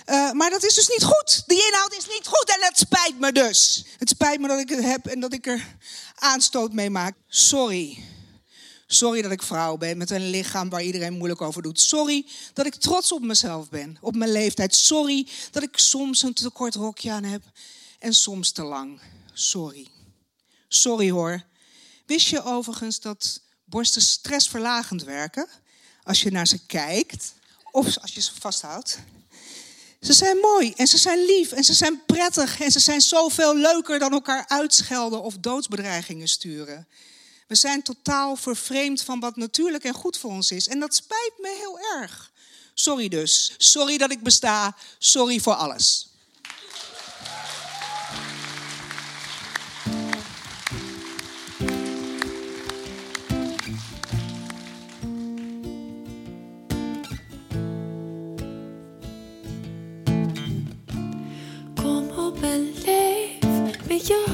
Uh, 0.05 0.31
maar 0.31 0.49
dat 0.49 0.63
is 0.63 0.73
dus 0.73 0.87
niet 0.87 1.03
goed. 1.03 1.43
Die 1.47 1.67
inhoud 1.67 1.93
is 1.93 2.07
niet 2.07 2.27
goed 2.27 2.49
en 2.49 2.65
het 2.65 2.77
spijt 2.77 3.19
me 3.19 3.31
dus. 3.31 3.85
Het 3.97 4.09
spijt 4.09 4.39
me 4.39 4.47
dat 4.47 4.59
ik 4.59 4.69
het 4.69 4.83
heb 4.83 5.05
en 5.05 5.19
dat 5.19 5.33
ik 5.33 5.47
er 5.47 5.75
aanstoot 6.15 6.73
mee 6.73 6.89
maak. 6.89 7.15
Sorry. 7.27 8.03
Sorry 8.87 9.21
dat 9.21 9.31
ik 9.31 9.43
vrouw 9.43 9.77
ben 9.77 9.97
met 9.97 10.09
een 10.09 10.29
lichaam 10.29 10.69
waar 10.69 10.83
iedereen 10.83 11.13
moeilijk 11.13 11.41
over 11.41 11.61
doet. 11.61 11.81
Sorry 11.81 12.25
dat 12.53 12.65
ik 12.65 12.75
trots 12.75 13.11
op 13.11 13.21
mezelf 13.21 13.69
ben, 13.69 13.97
op 14.01 14.15
mijn 14.15 14.31
leeftijd. 14.31 14.75
Sorry 14.75 15.27
dat 15.51 15.63
ik 15.63 15.77
soms 15.77 16.21
een 16.21 16.33
te 16.33 16.49
kort 16.49 16.75
rokje 16.75 17.11
aan 17.11 17.23
heb 17.23 17.43
en 17.99 18.13
soms 18.13 18.51
te 18.51 18.63
lang. 18.63 18.99
Sorry. 19.33 19.87
Sorry 20.67 21.11
hoor. 21.11 21.43
Wist 22.05 22.27
je 22.27 22.43
overigens 22.43 22.99
dat 22.99 23.41
borsten 23.63 24.01
stressverlagend 24.01 25.03
werken? 25.03 25.47
Als 26.03 26.21
je 26.21 26.31
naar 26.31 26.47
ze 26.47 26.59
kijkt 26.65 27.33
of 27.71 27.97
als 27.97 28.13
je 28.13 28.21
ze 28.21 28.31
vasthoudt. 28.39 28.97
Ze 30.01 30.13
zijn 30.13 30.37
mooi 30.37 30.73
en 30.75 30.87
ze 30.87 30.97
zijn 30.97 31.25
lief 31.25 31.51
en 31.51 31.63
ze 31.63 31.73
zijn 31.73 32.05
prettig 32.05 32.61
en 32.61 32.71
ze 32.71 32.79
zijn 32.79 33.01
zoveel 33.01 33.55
leuker 33.55 33.99
dan 33.99 34.11
elkaar 34.11 34.45
uitschelden 34.47 35.21
of 35.21 35.37
doodsbedreigingen 35.37 36.27
sturen. 36.27 36.87
We 37.47 37.55
zijn 37.55 37.81
totaal 37.81 38.35
vervreemd 38.35 39.01
van 39.01 39.19
wat 39.19 39.35
natuurlijk 39.35 39.83
en 39.83 39.93
goed 39.93 40.17
voor 40.17 40.31
ons 40.31 40.51
is. 40.51 40.67
En 40.67 40.79
dat 40.79 40.95
spijt 40.95 41.33
me 41.37 41.55
heel 41.57 41.79
erg. 42.01 42.31
Sorry 42.73 43.07
dus. 43.07 43.55
Sorry 43.57 43.97
dat 43.97 44.11
ik 44.11 44.23
besta. 44.23 44.75
Sorry 44.97 45.39
voor 45.39 45.53
alles. 45.53 46.12
yeah. 64.09 64.32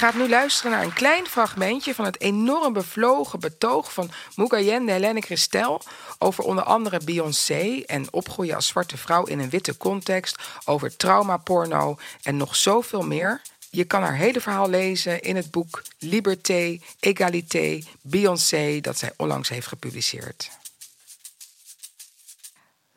Gaat 0.00 0.14
nu 0.14 0.28
luisteren 0.28 0.70
naar 0.70 0.82
een 0.82 0.92
klein 0.92 1.26
fragmentje 1.26 1.94
van 1.94 2.04
het 2.04 2.20
enorm 2.20 2.72
bevlogen 2.72 3.40
betoog 3.40 3.92
van 3.92 4.10
Mugayen 4.36 4.86
de 4.86 4.92
Helene 4.92 5.20
Christel 5.20 5.82
over 6.18 6.44
onder 6.44 6.64
andere 6.64 7.00
Beyoncé 7.04 7.82
en 7.86 8.12
opgroeien 8.12 8.54
als 8.54 8.66
zwarte 8.66 8.96
vrouw 8.96 9.24
in 9.24 9.38
een 9.38 9.50
witte 9.50 9.76
context, 9.76 10.36
over 10.64 10.96
traumaporno 10.96 11.98
en 12.22 12.36
nog 12.36 12.56
zoveel 12.56 13.02
meer. 13.02 13.42
Je 13.70 13.84
kan 13.84 14.02
haar 14.02 14.16
hele 14.16 14.40
verhaal 14.40 14.68
lezen 14.68 15.20
in 15.20 15.36
het 15.36 15.50
boek 15.50 15.82
Liberté, 15.98 16.78
Égalité, 17.00 17.82
Beyoncé 18.00 18.80
dat 18.80 18.98
zij 18.98 19.12
onlangs 19.16 19.48
heeft 19.48 19.66
gepubliceerd. 19.66 20.50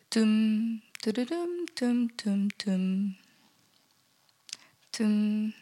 Tum, 0.07 0.81
tum, 1.00 2.15
tum, 2.15 2.55
tum. 2.55 3.17
Tum, 4.89 5.53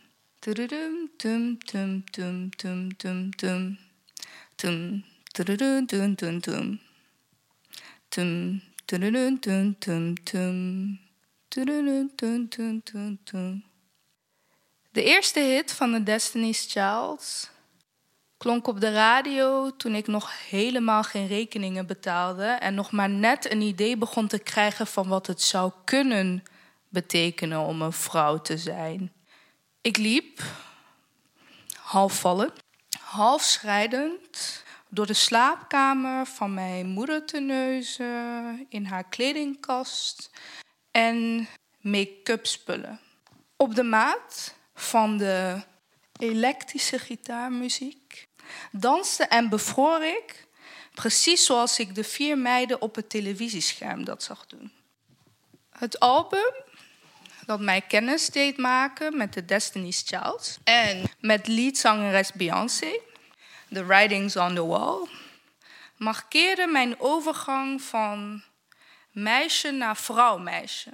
tum, 0.41 1.07
tum, 1.17 1.59
tum, 1.65 2.09
tum, 2.09 2.49
tum, 2.57 2.89
tum. 3.37 3.77
Tum, 4.55 5.03
tum, 5.33 6.15
tum, 6.15 6.15
tum. 6.15 6.79
Tum, 8.09 8.61
tum, 8.85 9.75
tum, 12.49 12.81
tum, 12.83 13.19
tum. 13.23 13.63
De 14.91 15.03
eerste 15.03 15.39
hit 15.39 15.73
van 15.73 15.91
de 15.91 16.03
Destiny's 16.03 16.65
Child 16.69 17.51
klonk 18.37 18.67
op 18.67 18.79
de 18.79 18.91
radio 18.91 19.75
toen 19.75 19.95
ik 19.95 20.07
nog 20.07 20.49
helemaal 20.49 21.03
geen 21.03 21.27
rekeningen 21.27 21.85
betaalde 21.85 22.45
en 22.45 22.73
nog 22.73 22.91
maar 22.91 23.09
net 23.09 23.51
een 23.51 23.61
idee 23.61 23.97
begon 23.97 24.27
te 24.27 24.39
krijgen 24.39 24.87
van 24.87 25.07
wat 25.07 25.27
het 25.27 25.41
zou 25.41 25.71
kunnen 25.85 26.43
betekenen 26.89 27.59
om 27.59 27.81
een 27.81 27.93
vrouw 27.93 28.41
te 28.41 28.57
zijn. 28.57 29.11
Ik 29.81 29.97
liep, 29.97 30.41
half 31.75 32.19
vallen, 32.19 32.53
half 32.99 33.59
door 34.89 35.05
de 35.05 35.13
slaapkamer 35.13 36.25
van 36.25 36.53
mijn 36.53 36.87
moeder 36.87 37.25
te 37.25 37.39
neuzen, 37.39 38.65
in 38.69 38.85
haar 38.85 39.03
kledingkast 39.09 40.29
en 40.91 41.47
make-up 41.79 42.45
spullen. 42.45 42.99
Op 43.55 43.75
de 43.75 43.83
maat 43.83 44.55
van 44.73 45.17
de 45.17 45.61
elektrische 46.17 46.99
gitaarmuziek 46.99 48.27
danste 48.71 49.23
en 49.23 49.49
bevroor 49.49 50.03
ik, 50.03 50.47
precies 50.93 51.45
zoals 51.45 51.79
ik 51.79 51.95
de 51.95 52.03
vier 52.03 52.37
meiden 52.37 52.81
op 52.81 52.95
het 52.95 53.09
televisiescherm 53.09 54.03
dat 54.05 54.23
zag 54.23 54.45
doen. 54.45 54.71
Het 55.69 55.99
album 55.99 56.53
dat 57.51 57.59
mij 57.59 57.81
kennis 57.81 58.29
deed 58.29 58.57
maken 58.57 59.17
met 59.17 59.33
de 59.33 59.45
Destiny's 59.45 60.03
Child 60.05 60.57
en 60.63 61.03
met 61.19 61.47
leadzangeres 61.47 62.31
Beyoncé, 62.33 62.99
The 63.73 63.85
Writings 63.85 64.35
on 64.35 64.55
the 64.55 64.65
Wall, 64.65 65.07
markeerde 65.97 66.67
mijn 66.67 66.99
overgang 66.99 67.81
van 67.81 68.43
meisje 69.11 69.71
naar 69.71 69.97
vrouwmeisje. 69.97 70.91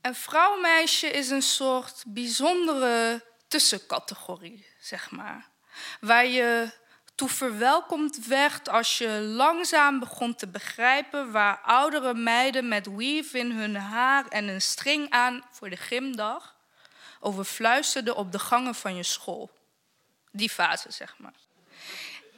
En 0.00 0.14
vrouwmeisje 0.14 1.06
is 1.06 1.30
een 1.30 1.42
soort 1.42 2.04
bijzondere 2.06 3.24
tussencategorie, 3.48 4.66
zeg 4.80 5.10
maar. 5.10 5.48
Waar 6.00 6.26
je 6.26 6.70
toe 7.14 7.28
verwelkomd 7.28 8.26
werd 8.26 8.68
als 8.68 8.98
je 8.98 9.08
langzaam 9.20 9.98
begon 9.98 10.34
te 10.34 10.46
begrijpen 10.46 11.30
waar 11.32 11.60
oudere 11.60 12.14
meiden 12.14 12.68
met 12.68 12.86
weave 12.96 13.38
in 13.38 13.50
hun 13.50 13.76
haar 13.76 14.28
en 14.28 14.48
een 14.48 14.62
string 14.62 15.10
aan 15.10 15.42
voor 15.50 15.70
de 15.70 15.76
gymdag 15.76 16.54
over 17.20 17.44
fluisterden 17.44 18.16
op 18.16 18.32
de 18.32 18.38
gangen 18.38 18.74
van 18.74 18.96
je 18.96 19.02
school. 19.02 19.50
Die 20.30 20.50
fase, 20.50 20.90
zeg 20.90 21.14
maar. 21.18 21.32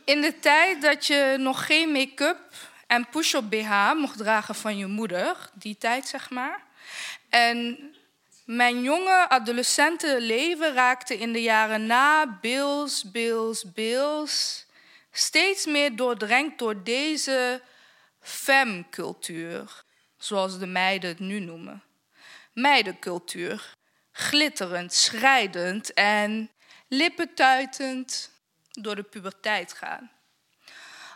In 0.05 0.21
de 0.21 0.39
tijd 0.39 0.83
dat 0.83 1.07
je 1.07 1.37
nog 1.39 1.67
geen 1.67 1.93
make-up 1.93 2.39
en 2.87 3.09
push-up 3.09 3.51
BH 3.51 3.93
mocht 3.95 4.17
dragen 4.17 4.55
van 4.55 4.77
je 4.77 4.87
moeder, 4.87 5.37
die 5.53 5.79
tijd 5.79 6.09
zeg 6.09 6.31
maar. 6.31 6.63
En 7.29 7.79
mijn 8.45 8.83
jonge 8.83 9.29
adolescente 9.29 10.21
leven 10.21 10.75
raakte 10.75 11.19
in 11.19 11.33
de 11.33 11.43
jaren 11.43 11.87
na 11.87 12.39
Bills, 12.41 13.11
Bills, 13.11 13.73
Bills 13.73 14.66
steeds 15.19 15.67
meer 15.67 15.97
doordrenkt 15.97 16.59
door 16.59 16.85
deze 16.85 17.63
femme-cultuur, 18.21 19.85
zoals 20.19 20.59
de 20.59 20.67
meiden 20.67 21.11
het 21.11 21.19
nu 21.19 21.41
noemen. 21.41 21.83
Meidencultuur, 22.53 23.75
glitterend, 24.13 24.93
schrijdend 24.93 25.93
en 25.93 26.51
lippentuitend 26.89 28.31
door 28.71 28.97
de 28.97 29.03
puberteit 29.03 29.73
gaan. 29.73 30.11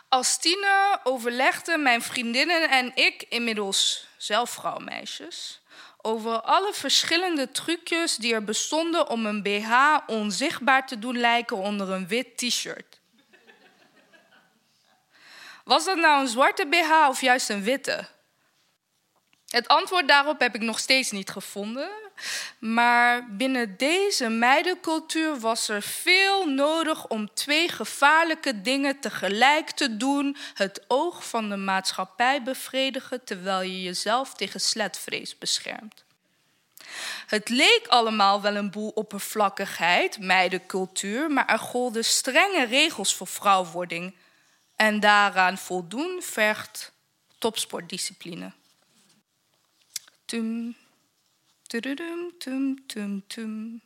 Als 0.09 0.37
tiener 0.37 0.99
overlegden 1.03 1.81
mijn 1.81 2.01
vriendinnen 2.01 2.69
en 2.69 2.95
ik, 2.95 3.25
inmiddels 3.29 4.07
zelf 4.17 4.49
vrouwmeisjes, 4.49 5.61
over 6.01 6.41
alle 6.41 6.73
verschillende 6.73 7.51
trucjes 7.51 8.15
die 8.15 8.33
er 8.33 8.43
bestonden 8.43 9.09
om 9.09 9.25
een 9.25 9.41
BH 9.41 9.97
onzichtbaar 10.07 10.87
te 10.87 10.99
doen 10.99 11.17
lijken 11.17 11.57
onder 11.57 11.89
een 11.89 12.07
wit 12.07 12.37
t-shirt. 12.37 13.00
Was 15.63 15.85
dat 15.85 15.97
nou 15.97 16.21
een 16.21 16.27
zwarte 16.27 16.67
BH 16.67 17.07
of 17.07 17.21
juist 17.21 17.49
een 17.49 17.63
witte? 17.63 18.07
Het 19.47 19.67
antwoord 19.67 20.07
daarop 20.07 20.39
heb 20.39 20.55
ik 20.55 20.61
nog 20.61 20.79
steeds 20.79 21.11
niet 21.11 21.29
gevonden. 21.29 21.89
Maar 22.59 23.35
binnen 23.35 23.77
deze 23.77 24.29
meidencultuur 24.29 25.39
was 25.39 25.69
er 25.69 25.81
veel 25.81 26.45
nodig 26.45 27.07
om 27.07 27.33
twee 27.33 27.69
gevaarlijke 27.69 28.61
dingen 28.61 28.99
tegelijk 28.99 29.69
te 29.69 29.97
doen: 29.97 30.37
het 30.53 30.85
oog 30.87 31.27
van 31.27 31.49
de 31.49 31.55
maatschappij 31.55 32.43
bevredigen 32.43 33.23
terwijl 33.23 33.61
je 33.61 33.81
jezelf 33.81 34.33
tegen 34.33 34.59
sletvrees 34.59 35.37
beschermt. 35.37 36.03
Het 37.27 37.49
leek 37.49 37.85
allemaal 37.87 38.41
wel 38.41 38.55
een 38.55 38.71
boel 38.71 38.89
oppervlakkigheid, 38.89 40.19
meidencultuur, 40.19 41.31
maar 41.31 41.47
er 41.47 41.59
golden 41.59 42.05
strenge 42.05 42.65
regels 42.65 43.15
voor 43.15 43.27
vrouwwording. 43.27 44.15
En 44.81 44.99
daaraan 44.99 45.57
voldoen 45.57 46.21
vergt 46.21 46.91
topsportdiscipline. 47.37 48.51
Tum, 50.25 50.75
tum, 51.67 52.87
tum, 52.87 53.23
tum. 53.27 53.81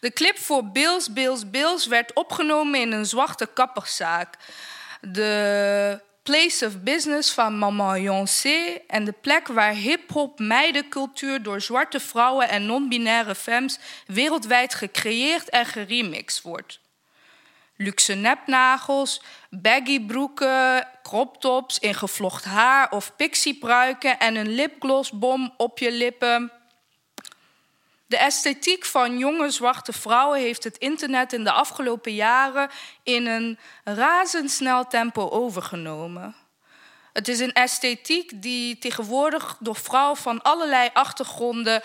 De 0.00 0.12
clip 0.12 0.38
voor 0.38 0.66
Bills, 0.70 1.12
Bills, 1.12 1.50
Bills 1.50 1.86
werd 1.86 2.12
opgenomen 2.12 2.80
in 2.80 2.92
een 2.92 3.06
zwarte 3.06 3.46
kapperszaak. 3.46 4.36
De 5.00 6.00
place 6.22 6.66
of 6.66 6.80
business 6.80 7.32
van 7.32 7.58
Maman 7.58 7.92
Beyoncé 7.92 8.78
en 8.86 9.04
de 9.04 9.12
plek 9.12 9.46
waar 9.46 9.74
hip-hop 9.74 10.38
meidencultuur 10.38 11.42
door 11.42 11.60
zwarte 11.60 12.00
vrouwen 12.00 12.48
en 12.48 12.66
non-binaire 12.66 13.34
femmes 13.34 13.78
wereldwijd 14.06 14.74
gecreëerd 14.74 15.48
en 15.48 15.66
geremixed 15.66 16.42
wordt. 16.42 16.82
Luxe 17.76 18.14
nepnagels, 18.14 19.20
baggy 19.50 20.00
broeken, 20.00 20.88
crop 21.02 21.40
tops, 21.40 21.78
ingevlocht 21.78 22.44
haar 22.44 22.90
of 22.90 23.16
pixiepruiken 23.16 24.18
en 24.18 24.36
een 24.36 24.54
lipglossbom 24.54 25.54
op 25.56 25.78
je 25.78 25.92
lippen. 25.92 26.52
De 28.06 28.16
esthetiek 28.16 28.84
van 28.84 29.18
jonge 29.18 29.50
zwarte 29.50 29.92
vrouwen 29.92 30.40
heeft 30.40 30.64
het 30.64 30.76
internet 30.76 31.32
in 31.32 31.44
de 31.44 31.52
afgelopen 31.52 32.14
jaren 32.14 32.70
in 33.02 33.26
een 33.26 33.58
razendsnel 33.84 34.86
tempo 34.86 35.28
overgenomen. 35.28 36.34
Het 37.12 37.28
is 37.28 37.40
een 37.40 37.52
esthetiek 37.52 38.42
die 38.42 38.78
tegenwoordig 38.78 39.56
door 39.60 39.76
vrouwen 39.76 40.16
van 40.16 40.42
allerlei 40.42 40.90
achtergronden 40.92 41.82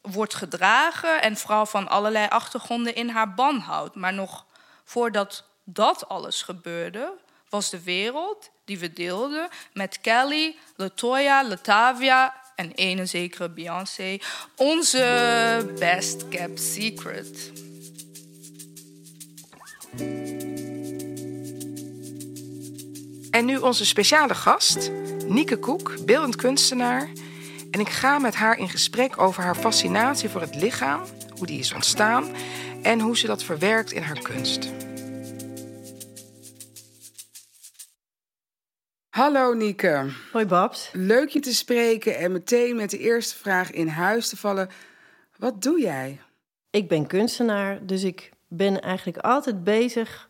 wordt 0.00 0.34
gedragen 0.34 1.22
en 1.22 1.36
vrouwen 1.36 1.68
van 1.68 1.88
allerlei 1.88 2.26
achtergronden 2.28 2.94
in 2.94 3.08
haar 3.08 3.34
ban 3.34 3.58
houdt. 3.58 3.94
Maar 3.94 4.14
nog 4.14 4.44
voordat 4.86 5.44
dat 5.64 6.08
alles 6.08 6.42
gebeurde, 6.42 7.12
was 7.48 7.70
de 7.70 7.82
wereld 7.82 8.50
die 8.64 8.78
we 8.78 8.92
deelden 8.92 9.48
met 9.72 10.00
Kelly, 10.00 10.56
Latoya, 10.76 11.48
Latavia 11.48 12.34
en 12.54 12.72
ene 12.72 13.06
zekere 13.06 13.50
Beyoncé 13.50 14.18
onze 14.56 15.72
best 15.78 16.28
kept 16.28 16.60
secret. 16.60 17.52
En 23.30 23.44
nu 23.44 23.56
onze 23.56 23.86
speciale 23.86 24.34
gast, 24.34 24.90
Nieke 25.26 25.58
Koek, 25.58 25.96
beeldend 26.04 26.36
kunstenaar. 26.36 27.10
En 27.70 27.80
ik 27.80 27.88
ga 27.88 28.18
met 28.18 28.34
haar 28.34 28.58
in 28.58 28.68
gesprek 28.68 29.18
over 29.20 29.42
haar 29.42 29.56
fascinatie 29.56 30.28
voor 30.28 30.40
het 30.40 30.54
lichaam, 30.54 31.02
hoe 31.36 31.46
die 31.46 31.58
is 31.58 31.72
ontstaan 31.72 32.34
en 32.86 33.00
hoe 33.00 33.16
ze 33.16 33.26
dat 33.26 33.42
verwerkt 33.42 33.92
in 33.92 34.02
haar 34.02 34.18
kunst. 34.22 34.72
Hallo 39.08 39.54
Nieke. 39.54 40.10
Hoi 40.32 40.46
Babs. 40.46 40.90
Leuk 40.92 41.28
je 41.28 41.40
te 41.40 41.54
spreken 41.54 42.18
en 42.18 42.32
meteen 42.32 42.76
met 42.76 42.90
de 42.90 42.98
eerste 42.98 43.38
vraag 43.38 43.70
in 43.70 43.88
huis 43.88 44.28
te 44.28 44.36
vallen. 44.36 44.68
Wat 45.38 45.62
doe 45.62 45.80
jij? 45.80 46.20
Ik 46.70 46.88
ben 46.88 47.06
kunstenaar, 47.06 47.86
dus 47.86 48.02
ik 48.02 48.30
ben 48.48 48.80
eigenlijk 48.80 49.18
altijd 49.18 49.64
bezig 49.64 50.28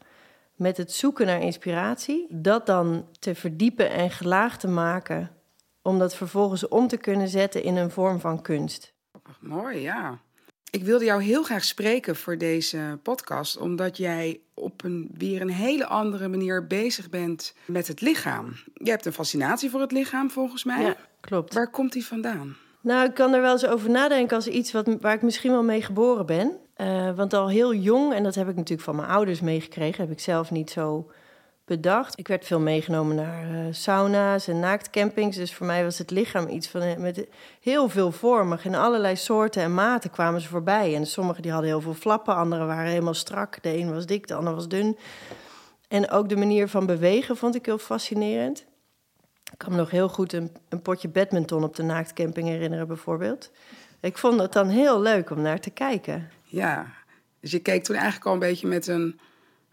met 0.55 0.77
het 0.77 0.93
zoeken 0.93 1.27
naar 1.27 1.41
inspiratie. 1.41 2.27
Dat 2.31 2.67
dan 2.67 3.09
te 3.19 3.35
verdiepen 3.35 3.91
en 3.91 4.11
gelaagd 4.11 4.61
te 4.61 4.69
maken. 4.69 5.31
Om 5.83 5.99
dat 5.99 6.17
vervolgens 6.17 6.69
om 6.69 6.89
te 6.89 6.97
kunnen 6.97 7.29
zetten 7.29 7.63
in 7.63 7.77
een 7.77 7.91
vorm 7.91 8.21
van 8.21 8.43
kunst. 8.43 8.95
Mooi, 9.41 9.81
ja. 9.81 10.25
Ik 10.71 10.85
wilde 10.85 11.05
jou 11.05 11.23
heel 11.23 11.43
graag 11.43 11.65
spreken 11.65 12.17
voor 12.17 12.39
deze 12.39 12.99
podcast, 13.03 13.57
omdat 13.57 13.97
jij 13.97 14.41
op 14.55 14.85
een 14.85 15.11
weer 15.19 15.41
een 15.41 15.51
hele 15.51 15.87
andere 15.87 16.29
manier 16.29 16.67
bezig 16.67 17.11
bent 17.11 17.55
met 17.65 17.87
het 17.87 18.01
lichaam. 18.01 18.53
Je 18.75 18.91
hebt 18.91 19.07
een 19.07 19.13
fascinatie 19.13 19.71
voor 19.71 19.81
het 19.81 19.93
lichaam, 19.93 20.31
volgens 20.31 20.65
mij. 20.65 20.83
Ja, 20.83 20.97
klopt. 21.21 21.55
Waar 21.55 21.71
komt 21.71 21.93
die 21.93 22.07
vandaan? 22.07 22.57
Nou, 22.81 23.09
ik 23.09 23.15
kan 23.15 23.35
er 23.35 23.41
wel 23.41 23.53
eens 23.53 23.67
over 23.67 23.91
nadenken 23.91 24.37
als 24.37 24.47
iets 24.47 24.73
wat, 24.73 24.97
waar 25.01 25.15
ik 25.15 25.23
misschien 25.23 25.51
wel 25.51 25.63
mee 25.63 25.83
geboren 25.83 26.27
ben. 26.27 26.57
Uh, 26.77 27.17
want 27.17 27.35
al 27.35 27.49
heel 27.49 27.75
jong, 27.75 28.13
en 28.13 28.23
dat 28.23 28.35
heb 28.35 28.49
ik 28.49 28.55
natuurlijk 28.57 28.83
van 28.83 28.97
mijn 28.97 29.09
ouders 29.09 29.41
meegekregen, 29.41 30.03
heb 30.03 30.13
ik 30.13 30.21
zelf 30.21 30.51
niet 30.51 30.71
zo 30.71 31.11
bedacht. 31.67 32.19
Ik 32.19 32.29
werd 32.29 32.45
veel 32.45 32.61
meegenomen 32.61 33.17
naar 33.17 33.51
uh, 33.51 33.59
sauna's 33.71 34.49
en 34.49 34.61
naaktcampings. 34.61 35.37
Dus 35.37 35.55
voor 35.55 35.67
mij 35.67 35.85
was 35.85 35.99
het 35.99 36.11
lichaam 36.11 36.49
iets 36.49 36.69
van 36.69 36.81
eh, 36.81 36.97
met 36.97 37.27
heel 37.61 37.89
veel 37.89 38.13
vormen. 38.13 38.59
In 38.63 38.75
allerlei 38.75 39.17
soorten 39.17 39.63
en 39.63 39.75
maten 39.75 40.11
kwamen 40.11 40.41
ze 40.41 40.49
voorbij. 40.49 40.95
En 40.95 41.07
sommigen 41.07 41.43
die 41.43 41.53
hadden 41.53 41.71
heel 41.71 41.81
veel 41.81 41.95
flappen, 41.95 42.35
anderen 42.35 42.67
waren 42.67 42.91
helemaal 42.91 43.15
strak. 43.15 43.63
De 43.63 43.79
een 43.79 43.95
was 43.95 44.07
dik, 44.07 44.27
de 44.27 44.35
ander 44.35 44.55
was 44.55 44.69
dun. 44.69 44.97
En 45.89 46.11
ook 46.11 46.29
de 46.29 46.37
manier 46.37 46.69
van 46.69 46.87
bewegen 46.87 47.37
vond 47.37 47.55
ik 47.55 47.67
heel 47.67 47.79
fascinerend. 47.79 48.67
Ik 49.53 49.59
kan 49.59 49.71
me 49.71 49.77
nog 49.77 49.91
heel 49.91 50.09
goed 50.09 50.33
een, 50.33 50.57
een 50.69 50.83
potje 50.83 51.09
badminton 51.09 51.65
op 51.65 51.77
de 51.77 51.83
naaktcamping 51.83 52.49
herinneren, 52.49 52.87
bijvoorbeeld. 52.87 53.51
Ik 54.01 54.19
vond 54.19 54.41
het 54.41 54.53
dan 54.53 54.69
heel 54.69 55.01
leuk 55.01 55.31
om 55.31 55.41
naar 55.41 55.61
te 55.61 55.71
kijken. 55.71 56.31
Ja, 56.43 56.87
dus 57.41 57.51
je 57.51 57.59
keek 57.59 57.85
toen 57.85 57.97
eigenlijk 57.97 58.27
al 58.27 58.33
een 58.33 58.39
beetje 58.39 58.67
met 58.67 58.87
een 58.87 59.21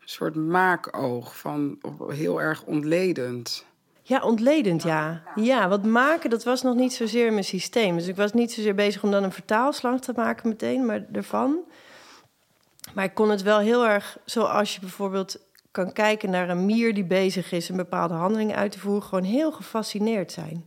soort 0.06 0.36
maakoog 0.36 1.38
van 1.38 1.80
heel 2.08 2.42
erg 2.42 2.64
ontledend. 2.64 3.66
Ja, 4.02 4.22
ontledend, 4.22 4.84
ja. 4.84 5.24
Ja, 5.36 5.68
wat 5.70 5.86
maken, 5.86 6.30
dat 6.30 6.44
was 6.44 6.62
nog 6.62 6.76
niet 6.76 6.94
zozeer 6.94 7.32
mijn 7.32 7.44
systeem. 7.44 7.98
Dus 7.98 8.08
ik 8.08 8.16
was 8.16 8.34
niet 8.34 8.52
zozeer 8.52 8.76
bezig 8.76 9.04
om 9.04 9.12
dan 9.12 9.24
een 9.24 9.32
vertaalslag 9.32 10.00
te 10.00 10.14
maken 10.16 10.50
meteen, 10.50 10.86
maar 10.86 11.06
ervan. 11.12 11.58
Maar 12.94 13.04
ik 13.04 13.14
kon 13.14 13.30
het 13.30 13.42
wel 13.42 13.60
heel 13.60 13.88
erg, 13.88 14.18
zoals 14.26 14.74
je 14.74 14.80
bijvoorbeeld 14.80 15.40
kan 15.72 15.94
kijken 15.94 16.30
naar 16.30 16.50
een 16.50 16.66
mier 16.66 16.94
die 16.94 17.06
bezig 17.06 17.52
is 17.52 17.70
een 17.70 17.76
bepaalde 17.76 18.14
handeling 18.14 18.56
uit 18.56 18.72
te 18.72 18.80
voeren, 18.80 19.04
gewoon 19.04 19.24
heel 19.24 19.52
gefascineerd 19.52 20.32
zijn. 20.32 20.66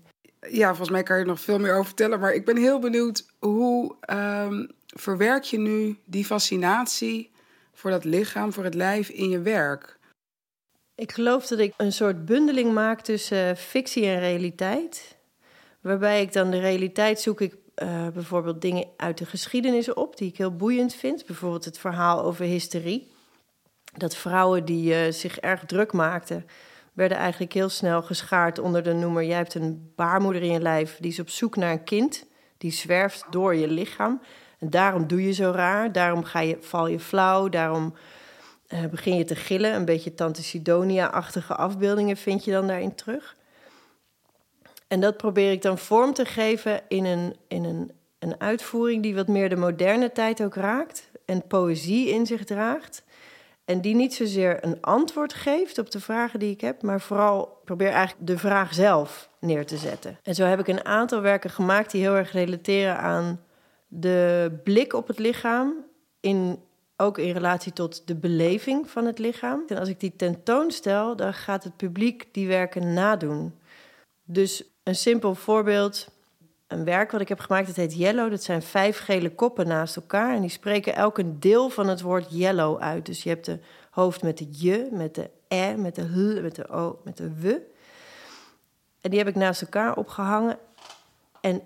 Ja, 0.49 0.68
volgens 0.68 0.90
mij 0.90 1.03
kan 1.03 1.16
je 1.16 1.22
er 1.22 1.29
nog 1.29 1.40
veel 1.40 1.59
meer 1.59 1.72
over 1.72 1.87
vertellen. 1.87 2.20
Maar 2.20 2.33
ik 2.33 2.44
ben 2.44 2.57
heel 2.57 2.79
benieuwd 2.79 3.27
hoe 3.38 3.94
um, 4.11 4.70
verwerk 4.87 5.42
je 5.42 5.59
nu 5.59 5.99
die 6.05 6.25
fascinatie 6.25 7.31
voor 7.76 7.90
dat 7.90 8.04
lichaam, 8.04 8.52
voor 8.52 8.64
het 8.64 8.74
lijf 8.74 9.08
in 9.08 9.28
je 9.28 9.40
werk? 9.40 9.98
Ik 10.94 11.12
geloof 11.12 11.46
dat 11.46 11.58
ik 11.58 11.74
een 11.76 11.92
soort 11.92 12.24
bundeling 12.24 12.72
maak 12.72 13.00
tussen 13.00 13.48
uh, 13.48 13.54
fictie 13.54 14.06
en 14.06 14.18
realiteit. 14.18 15.16
Waarbij 15.80 16.22
ik 16.22 16.32
dan 16.32 16.50
de 16.50 16.58
realiteit 16.58 17.20
zoek 17.20 17.40
ik 17.40 17.54
uh, 17.82 18.08
bijvoorbeeld 18.08 18.60
dingen 18.60 18.88
uit 18.96 19.18
de 19.18 19.26
geschiedenis 19.26 19.92
op 19.92 20.16
die 20.16 20.28
ik 20.28 20.36
heel 20.36 20.56
boeiend 20.56 20.94
vind. 20.94 21.26
Bijvoorbeeld 21.26 21.64
het 21.64 21.78
verhaal 21.78 22.22
over 22.22 22.44
hysterie. 22.44 23.12
Dat 23.96 24.16
vrouwen 24.16 24.64
die 24.64 25.06
uh, 25.06 25.12
zich 25.12 25.38
erg 25.38 25.64
druk 25.64 25.92
maakten, 25.92 26.46
werden 26.92 27.16
eigenlijk 27.16 27.52
heel 27.52 27.68
snel 27.68 28.02
geschaard 28.02 28.58
onder 28.58 28.82
de 28.82 28.92
noemer: 28.92 29.24
jij 29.24 29.36
hebt 29.36 29.54
een 29.54 29.92
baarmoeder 29.94 30.42
in 30.42 30.52
je 30.52 30.60
lijf, 30.60 30.96
die 31.00 31.10
is 31.10 31.20
op 31.20 31.28
zoek 31.28 31.56
naar 31.56 31.72
een 31.72 31.84
kind, 31.84 32.26
die 32.58 32.72
zwerft 32.72 33.24
door 33.30 33.54
je 33.54 33.68
lichaam. 33.68 34.20
En 34.59 34.71
daarom 34.71 35.07
doe 35.07 35.25
je 35.25 35.33
zo 35.33 35.51
raar, 35.51 35.92
daarom 35.92 36.25
ga 36.25 36.40
je, 36.40 36.57
val 36.61 36.87
je 36.87 37.01
flauw, 37.01 37.49
daarom 37.49 37.95
uh, 38.69 38.85
begin 38.85 39.16
je 39.16 39.25
te 39.25 39.37
gillen. 39.37 39.75
Een 39.75 39.85
beetje 39.85 40.14
Tante 40.14 40.42
Sidonia-achtige 40.42 41.55
afbeeldingen 41.55 42.16
vind 42.16 42.45
je 42.45 42.51
dan 42.51 42.66
daarin 42.66 42.95
terug. 42.95 43.37
En 44.88 45.01
dat 45.01 45.16
probeer 45.16 45.53
ik 45.53 45.62
dan 45.62 45.79
vorm 45.79 46.14
te 46.14 46.25
geven 46.25 46.81
in 46.88 47.05
een, 47.05 47.37
in 47.49 47.64
een, 47.64 47.92
een 48.19 48.40
uitvoering 48.40 49.03
die 49.03 49.14
wat 49.14 49.29
meer 49.29 49.49
de 49.49 49.57
moderne 49.57 50.12
tijd 50.12 50.42
ook 50.42 50.55
raakt 50.55 51.11
en 51.25 51.47
poëzie 51.47 52.09
in 52.09 52.27
zich 52.27 52.45
draagt. 52.45 53.05
En 53.64 53.81
die 53.81 53.95
niet 53.95 54.14
zozeer 54.14 54.64
een 54.64 54.81
antwoord 54.81 55.35
geeft 55.35 55.79
op 55.79 55.90
de 55.90 56.01
vragen 56.01 56.38
die 56.38 56.51
ik 56.51 56.61
heb, 56.61 56.83
maar 56.83 57.01
vooral 57.01 57.61
probeer 57.64 57.90
eigenlijk 57.90 58.27
de 58.27 58.38
vraag 58.38 58.75
zelf 58.75 59.31
neer 59.40 59.66
te 59.66 59.77
zetten. 59.77 60.19
En 60.23 60.35
zo 60.35 60.45
heb 60.45 60.61
ik 60.61 60.69
een 60.69 60.85
aantal 60.85 61.21
werken 61.21 61.51
gemaakt 61.51 61.90
die 61.90 62.01
heel 62.01 62.14
erg 62.14 62.33
relateren 62.33 62.99
aan 62.99 63.40
de 63.87 64.51
blik 64.64 64.92
op 64.92 65.07
het 65.07 65.18
lichaam, 65.18 65.85
in, 66.20 66.59
ook 66.96 67.18
in 67.18 67.33
relatie 67.33 67.72
tot 67.72 68.07
de 68.07 68.14
beleving 68.14 68.90
van 68.90 69.07
het 69.07 69.18
lichaam. 69.18 69.62
En 69.66 69.79
als 69.79 69.88
ik 69.88 70.01
die 70.01 70.16
tentoonstel, 70.16 71.16
dan 71.16 71.35
gaat 71.35 71.64
het 71.64 71.77
publiek 71.77 72.29
die 72.33 72.49
werken 72.49 72.92
nadoen. 72.92 73.55
Dus 74.25 74.64
een 74.83 74.96
simpel 74.96 75.35
voorbeeld, 75.35 76.09
een 76.66 76.85
werk 76.85 77.11
wat 77.11 77.20
ik 77.20 77.29
heb 77.29 77.40
gemaakt, 77.40 77.66
dat 77.66 77.77
heet 77.77 77.96
Yellow. 77.96 78.31
Dat 78.31 78.42
zijn 78.42 78.62
vijf 78.62 78.99
gele 78.99 79.31
koppen 79.31 79.66
naast 79.66 79.96
elkaar 79.96 80.35
en 80.35 80.40
die 80.40 80.51
spreken 80.51 80.94
elk 80.94 81.18
een 81.18 81.40
deel 81.40 81.68
van 81.68 81.88
het 81.88 82.01
woord 82.01 82.27
yellow 82.31 82.81
uit. 82.81 83.07
Dus 83.07 83.22
je 83.22 83.29
hebt 83.29 83.44
de 83.44 83.59
hoofd 83.90 84.22
met 84.22 84.38
de 84.38 84.49
je, 84.51 84.88
met 84.92 85.14
de 85.14 85.31
e, 85.49 85.75
met 85.75 85.94
de 85.94 86.03
h, 86.03 86.42
met 86.42 86.55
de 86.55 86.68
o, 86.68 87.01
met 87.05 87.16
de 87.16 87.40
w. 87.40 87.46
En 89.01 89.11
die 89.11 89.18
heb 89.18 89.29
ik 89.29 89.35
naast 89.35 89.62
elkaar 89.62 89.96
opgehangen. 89.96 90.59
En 91.40 91.62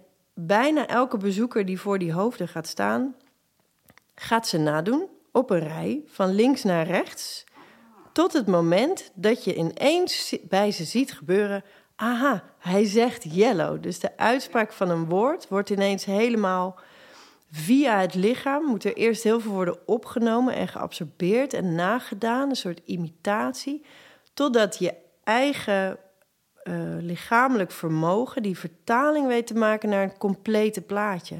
bijna 0.46 0.86
elke 0.86 1.16
bezoeker 1.16 1.66
die 1.66 1.80
voor 1.80 1.98
die 1.98 2.12
hoofden 2.12 2.48
gaat 2.48 2.66
staan, 2.66 3.14
gaat 4.14 4.48
ze 4.48 4.58
nadoen 4.58 5.08
op 5.32 5.50
een 5.50 5.68
rij 5.68 6.02
van 6.06 6.34
links 6.34 6.62
naar 6.62 6.86
rechts. 6.86 7.44
Tot 8.12 8.32
het 8.32 8.46
moment 8.46 9.10
dat 9.14 9.44
je 9.44 9.54
ineens 9.54 10.36
bij 10.48 10.70
ze 10.70 10.84
ziet 10.84 11.12
gebeuren. 11.12 11.64
Aha, 11.96 12.44
hij 12.58 12.84
zegt 12.84 13.34
yellow. 13.34 13.82
Dus 13.82 13.98
de 13.98 14.16
uitspraak 14.16 14.72
van 14.72 14.90
een 14.90 15.04
woord 15.04 15.48
wordt 15.48 15.70
ineens 15.70 16.04
helemaal 16.04 16.78
via 17.50 18.00
het 18.00 18.14
lichaam. 18.14 18.64
Moet 18.64 18.84
er 18.84 18.96
eerst 18.96 19.22
heel 19.22 19.40
veel 19.40 19.52
worden 19.52 19.78
opgenomen 19.86 20.54
en 20.54 20.68
geabsorbeerd 20.68 21.52
en 21.52 21.74
nagedaan. 21.74 22.48
Een 22.48 22.56
soort 22.56 22.80
imitatie. 22.84 23.84
Totdat 24.34 24.78
je 24.78 24.94
eigen 25.24 25.98
uh, 26.64 26.74
lichamelijk 27.00 27.70
vermogen 27.70 28.42
die 28.42 28.58
vertaling 28.58 29.26
weet 29.26 29.46
te 29.46 29.54
maken 29.54 29.88
naar 29.88 30.02
een 30.02 30.18
complete 30.18 30.80
plaatje. 30.80 31.36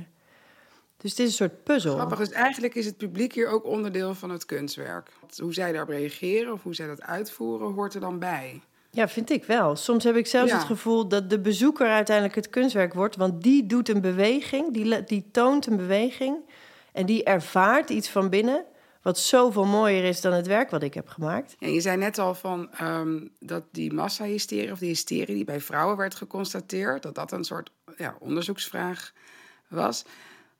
Dus 0.96 1.10
het 1.10 1.18
is 1.20 1.26
een 1.26 1.32
soort 1.32 1.64
puzzel. 1.64 1.94
Grappig, 1.94 2.18
dus 2.18 2.30
eigenlijk 2.30 2.74
is 2.74 2.86
het 2.86 2.96
publiek 2.96 3.32
hier 3.34 3.48
ook 3.48 3.64
onderdeel 3.64 4.14
van 4.14 4.30
het 4.30 4.46
kunstwerk. 4.46 5.10
Hoe 5.36 5.54
zij 5.54 5.72
daarop 5.72 5.88
reageren 5.90 6.52
of 6.52 6.62
hoe 6.62 6.74
zij 6.74 6.86
dat 6.86 7.02
uitvoeren, 7.02 7.72
hoort 7.72 7.94
er 7.94 8.00
dan 8.00 8.18
bij. 8.18 8.60
Ja, 8.90 9.08
vind 9.08 9.30
ik 9.30 9.44
wel. 9.44 9.76
Soms 9.76 10.04
heb 10.04 10.16
ik 10.16 10.26
zelfs 10.26 10.50
Ja. 10.50 10.56
het 10.56 10.66
gevoel 10.66 11.08
dat 11.08 11.30
de 11.30 11.40
bezoeker 11.40 11.86
uiteindelijk 11.86 12.36
het 12.36 12.50
kunstwerk 12.50 12.94
wordt. 12.94 13.16
Want 13.16 13.42
die 13.42 13.66
doet 13.66 13.88
een 13.88 14.00
beweging, 14.00 14.72
die, 14.72 15.04
die 15.04 15.28
toont 15.32 15.66
een 15.66 15.76
beweging. 15.76 16.36
En 16.92 17.06
die 17.06 17.24
ervaart 17.24 17.90
iets 17.90 18.08
van 18.08 18.28
binnen. 18.28 18.64
Wat 19.02 19.18
zoveel 19.18 19.64
mooier 19.64 20.04
is 20.04 20.20
dan 20.20 20.32
het 20.32 20.46
werk 20.46 20.70
wat 20.70 20.82
ik 20.82 20.94
heb 20.94 21.08
gemaakt. 21.08 21.56
En 21.58 21.72
je 21.72 21.80
zei 21.80 21.96
net 21.96 22.18
al 22.18 22.34
van 22.34 22.72
ehm, 22.72 23.26
dat 23.38 23.64
die 23.72 23.92
massahysterie 23.92 24.72
of 24.72 24.78
die 24.78 24.88
hysterie 24.88 25.34
die 25.34 25.44
bij 25.44 25.60
vrouwen 25.60 25.96
werd 25.96 26.14
geconstateerd, 26.14 27.02
dat 27.02 27.14
dat 27.14 27.32
een 27.32 27.44
soort 27.44 27.70
ja, 27.96 28.16
onderzoeksvraag 28.18 29.12
was. 29.68 30.04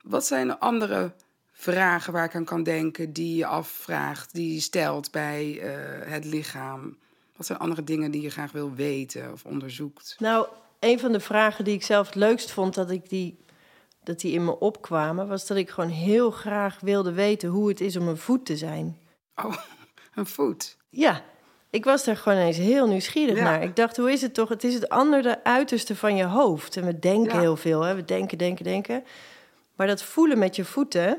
Wat 0.03 0.25
zijn 0.25 0.47
de 0.47 0.59
andere 0.59 1.13
vragen 1.51 2.13
waar 2.13 2.25
ik 2.25 2.35
aan 2.35 2.45
kan 2.45 2.63
denken 2.63 3.13
die 3.13 3.35
je 3.35 3.45
afvraagt, 3.45 4.33
die 4.33 4.53
je 4.53 4.59
stelt 4.59 5.11
bij 5.11 5.59
eh, 5.59 6.11
het 6.11 6.25
lichaam? 6.25 6.97
Wat 7.35 7.45
zijn 7.45 7.59
andere 7.59 7.83
dingen 7.83 8.11
die 8.11 8.21
je 8.21 8.29
graag 8.29 8.51
wil 8.51 8.73
weten 8.73 9.31
of 9.31 9.45
onderzoekt? 9.45 10.15
Nou, 10.19 10.47
een 10.79 10.99
van 10.99 11.11
de 11.11 11.19
vragen 11.19 11.63
die 11.63 11.73
ik 11.73 11.83
zelf 11.83 12.05
het 12.05 12.15
leukst 12.15 12.51
vond 12.51 12.75
dat, 12.75 12.91
ik 12.91 13.09
die, 13.09 13.37
dat 14.03 14.19
die 14.19 14.33
in 14.33 14.45
me 14.45 14.59
opkwamen, 14.59 15.27
was 15.27 15.47
dat 15.47 15.57
ik 15.57 15.69
gewoon 15.69 15.89
heel 15.89 16.31
graag 16.31 16.79
wilde 16.79 17.11
weten 17.11 17.49
hoe 17.49 17.67
het 17.69 17.81
is 17.81 17.97
om 17.97 18.07
een 18.07 18.17
voet 18.17 18.45
te 18.45 18.57
zijn. 18.57 18.97
Oh, 19.35 19.55
een 20.15 20.25
voet. 20.25 20.77
Ja, 20.89 21.21
ik 21.69 21.83
was 21.85 22.03
daar 22.03 22.17
gewoon 22.17 22.37
eens 22.37 22.57
heel 22.57 22.87
nieuwsgierig 22.87 23.37
Ja. 23.37 23.43
naar. 23.43 23.63
Ik 23.63 23.75
dacht, 23.75 23.97
hoe 23.97 24.11
is 24.11 24.21
het 24.21 24.33
toch? 24.33 24.49
Het 24.49 24.63
is 24.63 24.73
het 24.73 24.89
andere 24.89 25.43
uiterste 25.43 25.95
van 25.95 26.15
je 26.15 26.23
hoofd. 26.25 26.77
En 26.77 26.85
we 26.85 26.99
denken 26.99 27.33
Ja. 27.33 27.39
heel 27.39 27.57
veel, 27.57 27.81
hè? 27.81 27.95
we 27.95 28.05
denken, 28.05 28.37
denken, 28.37 28.63
denken. 28.63 29.03
Maar 29.75 29.87
dat 29.87 30.03
voelen 30.03 30.37
met 30.39 30.55
je 30.55 30.65
voeten, 30.65 31.17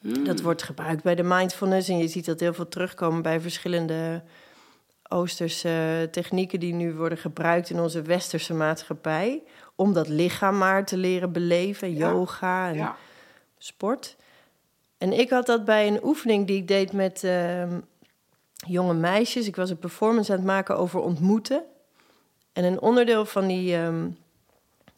Hmm. 0.00 0.24
dat 0.24 0.40
wordt 0.40 0.62
gebruikt 0.62 1.02
bij 1.02 1.14
de 1.14 1.22
mindfulness. 1.22 1.88
En 1.88 1.98
je 1.98 2.08
ziet 2.08 2.24
dat 2.24 2.40
heel 2.40 2.54
veel 2.54 2.68
terugkomen 2.68 3.22
bij 3.22 3.40
verschillende 3.40 4.22
Oosterse 5.08 6.08
technieken 6.10 6.60
die 6.60 6.74
nu 6.74 6.94
worden 6.94 7.18
gebruikt 7.18 7.70
in 7.70 7.80
onze 7.80 8.02
westerse 8.02 8.54
maatschappij. 8.54 9.42
Om 9.74 9.92
dat 9.92 10.08
lichaam 10.08 10.58
maar 10.58 10.84
te 10.84 10.96
leren 10.96 11.32
beleven, 11.32 11.96
Ja. 11.96 12.08
yoga 12.10 12.68
en 12.68 12.74
Ja. 12.74 12.96
sport. 13.58 14.16
En 14.98 15.12
ik 15.12 15.30
had 15.30 15.46
dat 15.46 15.64
bij 15.64 15.86
een 15.86 16.04
oefening 16.04 16.46
die 16.46 16.56
ik 16.56 16.68
deed 16.68 16.92
met 16.92 17.24
ehm, 17.24 17.80
jonge 18.66 18.94
meisjes. 18.94 19.46
Ik 19.46 19.56
was 19.56 19.70
een 19.70 19.78
performance 19.78 20.30
aan 20.32 20.38
het 20.38 20.46
maken 20.46 20.76
over 20.78 21.00
ontmoeten. 21.00 21.62
En 22.52 22.64
een 22.64 22.80
onderdeel 22.80 23.24
van, 23.24 23.46
die, 23.46 23.76
ehm, 23.76 24.08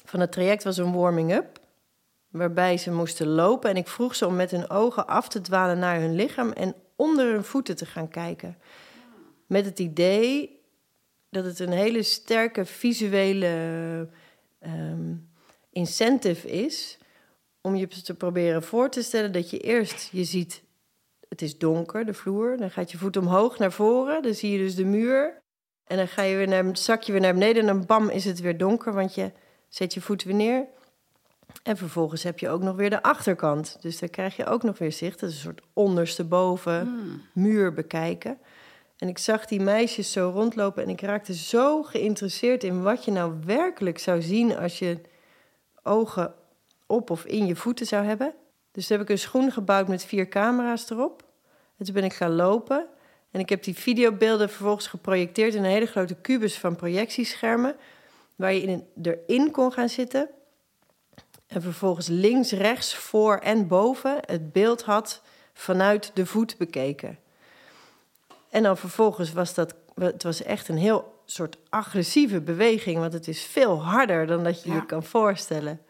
van 0.05 0.21
het 0.21 0.33
traject 0.33 0.65
was 0.65 0.77
een 0.77 0.93
warming-up. 0.93 1.59
Waarbij 2.29 2.77
ze 2.77 2.91
moesten 2.93 3.27
lopen. 3.27 3.71
En 3.71 3.77
ik 3.77 3.89
vroeg 3.89 4.15
ze 4.15 4.27
om 4.27 4.37
met 4.37 4.51
hun 4.51 4.71
ogen 4.71 5.07
af 5.07 5.29
te 5.29 5.41
dwalen 5.41 5.79
naar 5.79 6.01
hun 6.01 6.15
lichaam 6.15 6.53
en 6.53 6.75
onder 6.97 7.33
hun 7.33 7.45
voeten 7.45 7.77
te 7.77 7.87
gaan 7.87 8.09
kijken. 8.09 8.57
Met 9.49 9.65
het 9.65 9.79
idee 9.79 10.61
dat 11.31 11.45
het 11.45 11.59
een 11.59 11.73
hele 11.73 12.03
sterke 12.03 12.65
visuele 12.65 14.09
ehm, 14.59 15.15
incentive 15.71 16.51
is 16.51 16.99
om 17.61 17.77
je 17.77 17.89
te 17.89 18.15
proberen 18.15 18.63
voor 18.63 18.91
te 18.91 19.03
stellen 19.03 19.33
dat 19.33 19.51
je 19.51 19.59
eerst 19.59 20.09
je 20.13 20.25
ziet, 20.25 20.63
het 21.29 21.43
is 21.43 21.59
donker, 21.59 22.07
de 22.07 22.15
vloer. 22.15 22.57
Dan 22.57 22.71
gaat 22.71 22.91
je 22.91 22.99
voet 22.99 23.17
omhoog 23.17 23.59
naar 23.59 23.73
voren, 23.73 24.23
dan 24.23 24.35
zie 24.35 24.51
je 24.53 24.59
dus 24.59 24.75
de 24.75 24.85
muur. 24.85 25.41
En 25.85 25.97
dan 25.97 26.09
ga 26.09 26.23
je 26.23 26.37
weer 26.37 26.49
naar, 26.49 26.77
zak 26.77 27.03
je 27.03 27.13
weer 27.13 27.21
naar 27.21 27.35
beneden 27.35 27.61
en 27.61 27.67
dan 27.67 27.87
bam 27.87 28.09
is 28.09 28.25
het 28.25 28.41
weer 28.41 28.59
donker, 28.59 28.93
want 28.93 29.15
je 29.15 29.33
zet 29.69 29.95
je 29.95 30.01
voet 30.01 30.23
weer 30.23 30.35
neer. 30.35 30.67
En 31.63 31.77
vervolgens 31.77 32.23
heb 32.23 32.39
je 32.39 32.49
ook 32.49 32.63
nog 32.63 32.77
weer 32.77 32.91
de 32.91 33.03
achterkant. 33.03 33.77
Dus 33.81 33.99
daar 33.99 34.09
krijg 34.09 34.37
je 34.37 34.47
ook 34.47 34.63
nog 34.63 34.79
weer 34.79 34.93
zicht. 34.93 35.21
Dat 35.21 35.31
is 35.31 35.35
een 35.35 35.43
soort 35.43 35.63
ondersteboven 35.73 37.03
muur 37.33 37.73
bekijken. 37.73 38.39
En 38.99 39.09
ik 39.09 39.19
zag 39.19 39.47
die 39.47 39.61
meisjes 39.61 40.13
zo 40.13 40.31
rondlopen 40.35 40.83
en 40.83 40.89
ik 40.89 41.01
raakte 41.01 41.35
zo 41.35 41.83
geïnteresseerd 41.83 42.65
in 42.65 42.83
wat 42.83 43.05
je 43.05 43.11
nou 43.11 43.35
werkelijk 43.45 43.99
zou 43.99 44.23
zien 44.23 44.57
als 44.57 44.79
je 44.79 45.01
ogen 45.83 46.35
op 46.87 47.11
of 47.11 47.25
in 47.25 47.47
je 47.47 47.57
voeten 47.57 47.87
zou 47.87 48.05
hebben. 48.05 48.35
Dus 48.73 48.87
toen 48.87 48.97
heb 48.97 49.07
ik 49.07 49.13
een 49.13 49.19
schoen 49.19 49.53
gebouwd 49.53 49.89
met 49.89 50.05
vier 50.05 50.29
camera's 50.29 50.91
erop. 50.91 51.23
En 51.77 51.85
toen 51.85 51.95
ben 51.95 52.05
ik 52.05 52.15
gaan 52.15 52.35
lopen. 52.35 52.87
En 53.31 53.41
ik 53.41 53.49
heb 53.49 53.63
die 53.63 53.75
videobeelden 53.75 54.49
vervolgens 54.49 54.87
geprojecteerd 54.87 55.55
in 55.55 55.65
een 55.65 55.71
hele 55.71 55.87
grote 55.87 56.15
kubus 56.15 56.59
van 56.59 56.77
projectieschermen. 56.77 57.77
Waar 58.37 58.53
je 58.53 58.61
in, 58.61 58.87
erin 59.03 59.51
kon 59.51 59.73
gaan 59.73 59.89
zitten. 59.89 60.29
En 61.47 61.63
vervolgens 61.63 62.07
links, 62.09 62.53
rechts, 62.53 62.95
voor 62.95 63.37
en 63.37 63.67
boven 63.67 64.19
het 64.27 64.53
beeld 64.53 64.83
had 64.83 65.23
vanuit 65.53 66.11
de 66.15 66.27
voet 66.27 66.57
bekeken. 66.57 67.19
En 68.51 68.63
dan 68.63 68.77
vervolgens 68.77 69.33
was 69.33 69.55
dat, 69.55 69.75
het 69.95 70.23
was 70.23 70.43
echt 70.43 70.69
een 70.69 70.77
heel 70.77 71.17
soort 71.25 71.57
agressieve 71.69 72.41
beweging, 72.41 72.99
want 72.99 73.13
het 73.13 73.29
is 73.29 73.43
veel 73.43 73.83
harder 73.85 74.27
dan 74.27 74.45
dat 74.45 74.63
je 74.63 74.69
Ja. 74.69 74.75
je 74.75 74.87
kan 74.87 75.03
voorstellen. 75.03 75.81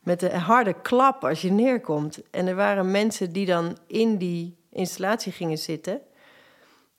Met 0.00 0.22
een 0.22 0.30
harde 0.40 0.74
klap 0.82 1.24
als 1.24 1.42
je 1.42 1.50
neerkomt. 1.52 2.20
En 2.30 2.46
er 2.46 2.54
waren 2.54 2.90
mensen 2.90 3.32
die 3.32 3.46
dan 3.46 3.76
in 3.86 4.16
die 4.16 4.56
installatie 4.70 5.32
gingen 5.32 5.58
zitten, 5.58 6.00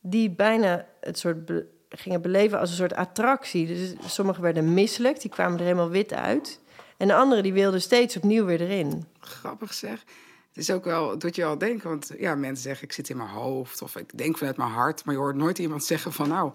die 0.02 0.30
bijna 0.30 0.86
het 1.00 1.18
soort 1.20 1.46
be- 1.46 1.66
gingen 1.90 2.22
beleven 2.22 2.60
als 2.60 2.70
een 2.70 2.76
soort 2.76 2.94
attractie. 2.96 3.68
Dus 3.68 3.94
sommigen 4.14 4.44
werden 4.44 4.74
misselijk, 4.74 5.22
die 5.22 5.30
kwamen 5.32 5.58
er 5.58 5.64
helemaal 5.64 5.90
wit 5.90 6.14
uit. 6.14 6.60
En 6.98 7.08
de 7.08 7.16
anderen 7.16 7.44
die 7.44 7.54
wilden 7.54 7.82
steeds 7.82 8.18
opnieuw 8.18 8.46
weer 8.46 8.62
erin. 8.62 9.06
Grappig 9.20 9.74
zeg. 9.74 10.04
Het 10.54 10.64
is 10.64 10.72
ook 10.72 10.84
wel, 10.84 11.18
doet 11.18 11.36
je 11.36 11.46
al 11.46 11.58
denken, 11.58 11.90
want 11.90 12.12
ja, 12.18 12.36
mensen 12.36 12.64
zeggen 12.64 12.84
ik 12.88 12.94
zit 12.94 13.10
in 13.10 13.18
mijn 13.18 13.30
hoofd 13.30 13.82
of 13.82 13.96
ik 13.96 14.18
denk 14.18 14.38
vanuit 14.38 14.58
mijn 14.58 14.70
hart, 14.70 15.06
maar 15.06 15.14
je 15.14 15.20
hoort 15.20 15.36
nooit 15.36 15.58
iemand 15.58 15.84
zeggen 15.84 16.14
van 16.14 16.28
nou, 16.30 16.52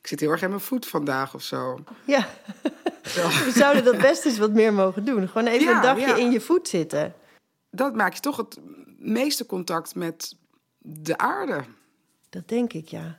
ik 0.00 0.06
zit 0.06 0.20
heel 0.20 0.30
erg 0.30 0.42
in 0.42 0.48
mijn 0.48 0.60
voet 0.60 0.86
vandaag 0.86 1.34
of 1.34 1.42
zo. 1.42 1.78
Ja, 2.04 2.28
Terwijl- 3.02 3.44
we 3.44 3.50
zouden 3.54 3.84
dat 3.84 3.98
best 3.98 4.24
eens 4.24 4.38
wat 4.38 4.52
meer 4.52 4.72
mogen 4.72 5.04
doen. 5.04 5.28
Gewoon 5.28 5.46
even 5.46 5.66
Ja, 5.66 5.76
een 5.76 5.82
dagje 5.82 6.06
ja. 6.06 6.16
in 6.16 6.30
je 6.30 6.40
voet 6.40 6.68
zitten. 6.68 7.14
Dat 7.70 7.94
maakt 7.94 8.14
je 8.14 8.20
toch 8.20 8.36
het 8.36 8.58
meeste 8.98 9.46
contact 9.46 9.94
met 9.94 10.36
de 10.78 11.18
aarde. 11.18 11.60
Dat 12.30 12.48
denk 12.48 12.72
ik, 12.72 12.88
ja. 12.88 13.18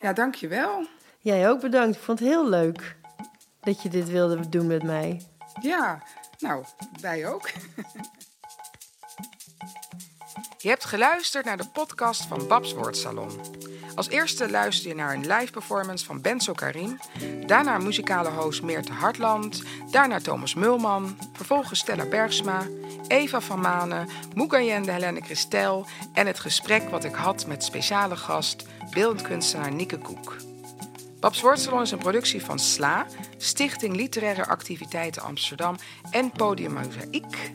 Ja, 0.00 0.12
dankjewel. 0.12 0.86
Jij 1.18 1.48
ook 1.50 1.60
bedankt. 1.60 1.96
Ik 1.96 2.02
vond 2.02 2.18
het 2.18 2.28
heel 2.28 2.48
leuk 2.48 2.96
dat 3.60 3.82
je 3.82 3.88
dit 3.88 4.08
wilde 4.10 4.48
doen 4.48 4.66
met 4.66 4.82
mij. 4.82 5.22
Ja, 5.60 6.02
nou, 6.38 6.64
wij 7.00 7.28
ook. 7.28 7.50
Je 10.60 10.68
hebt 10.68 10.84
geluisterd 10.84 11.44
naar 11.44 11.56
de 11.56 11.68
podcast 11.72 12.26
van 12.26 12.46
Babs 12.46 12.72
Woordsalon. 12.72 13.40
Als 13.94 14.08
eerste 14.08 14.50
luister 14.50 14.88
je 14.88 14.94
naar 14.94 15.14
een 15.14 15.26
live 15.26 15.52
performance 15.52 16.04
van 16.04 16.20
Benzo 16.20 16.52
Karim. 16.52 16.98
Daarna 17.46 17.78
muzikale 17.78 18.30
host 18.30 18.62
Meerte 18.62 18.92
Hartland. 18.92 19.62
Daarna 19.90 20.20
Thomas 20.20 20.54
Mulman. 20.54 21.18
Vervolgens 21.32 21.78
Stella 21.78 22.06
Bergsma. 22.06 22.66
Eva 23.08 23.40
van 23.40 23.60
Manen. 23.60 24.08
Moegayende 24.34 24.92
Helene 24.92 25.20
Christel. 25.20 25.86
En 26.12 26.26
het 26.26 26.38
gesprek 26.38 26.90
wat 26.90 27.04
ik 27.04 27.14
had 27.14 27.46
met 27.46 27.64
speciale 27.64 28.16
gast 28.16 28.64
beeldend 28.90 29.22
kunstenaar 29.22 29.72
Nieke 29.72 29.98
Koek. 29.98 30.36
Babs 31.20 31.40
Woordsalon 31.40 31.82
is 31.82 31.90
een 31.90 31.98
productie 31.98 32.44
van 32.44 32.58
SLA, 32.58 33.06
Stichting 33.36 33.96
Literaire 33.96 34.46
Activiteiten 34.46 35.22
Amsterdam 35.22 35.76
en 36.10 36.30
Podium 36.30 36.72
Mozaïek. 36.72 37.50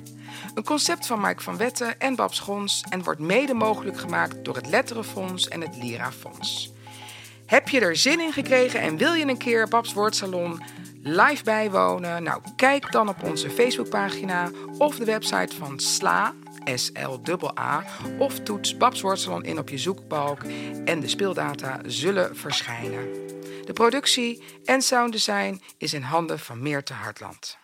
Een 0.53 0.63
concept 0.63 1.05
van 1.05 1.21
Mike 1.21 1.43
van 1.43 1.57
Wetten 1.57 1.99
en 1.99 2.15
Babs 2.15 2.39
Gons 2.39 2.83
en 2.89 3.03
wordt 3.03 3.19
mede 3.19 3.53
mogelijk 3.53 3.99
gemaakt 3.99 4.45
door 4.45 4.55
het 4.55 4.67
Letterenfonds 4.67 5.47
en 5.47 5.61
het 5.61 5.77
Lira-fonds. 5.77 6.73
Heb 7.45 7.69
je 7.69 7.79
er 7.79 7.95
zin 7.95 8.19
in 8.19 8.33
gekregen 8.33 8.79
en 8.79 8.97
wil 8.97 9.13
je 9.13 9.27
een 9.27 9.37
keer 9.37 9.67
Babs 9.67 9.93
Woordsalon 9.93 10.61
live 11.01 11.43
bijwonen? 11.43 12.23
Nou, 12.23 12.41
kijk 12.55 12.91
dan 12.91 13.09
op 13.09 13.23
onze 13.23 13.49
Facebookpagina 13.49 14.49
of 14.77 14.95
de 14.95 15.05
website 15.05 15.55
van 15.55 15.79
SLA, 15.79 16.33
S-L-A, 16.75 17.83
of 18.17 18.39
toets 18.39 18.77
Babs 18.77 19.01
Woordsalon 19.01 19.43
in 19.43 19.57
op 19.57 19.69
je 19.69 19.77
zoekbalk 19.77 20.43
en 20.85 20.99
de 20.99 21.07
speeldata 21.07 21.79
zullen 21.85 22.35
verschijnen. 22.35 23.07
De 23.65 23.73
productie 23.73 24.43
en 24.65 24.81
sounddesign 24.81 25.61
is 25.77 25.93
in 25.93 26.01
handen 26.01 26.39
van 26.39 26.61
Meerte 26.61 26.93
Hartland. 26.93 27.57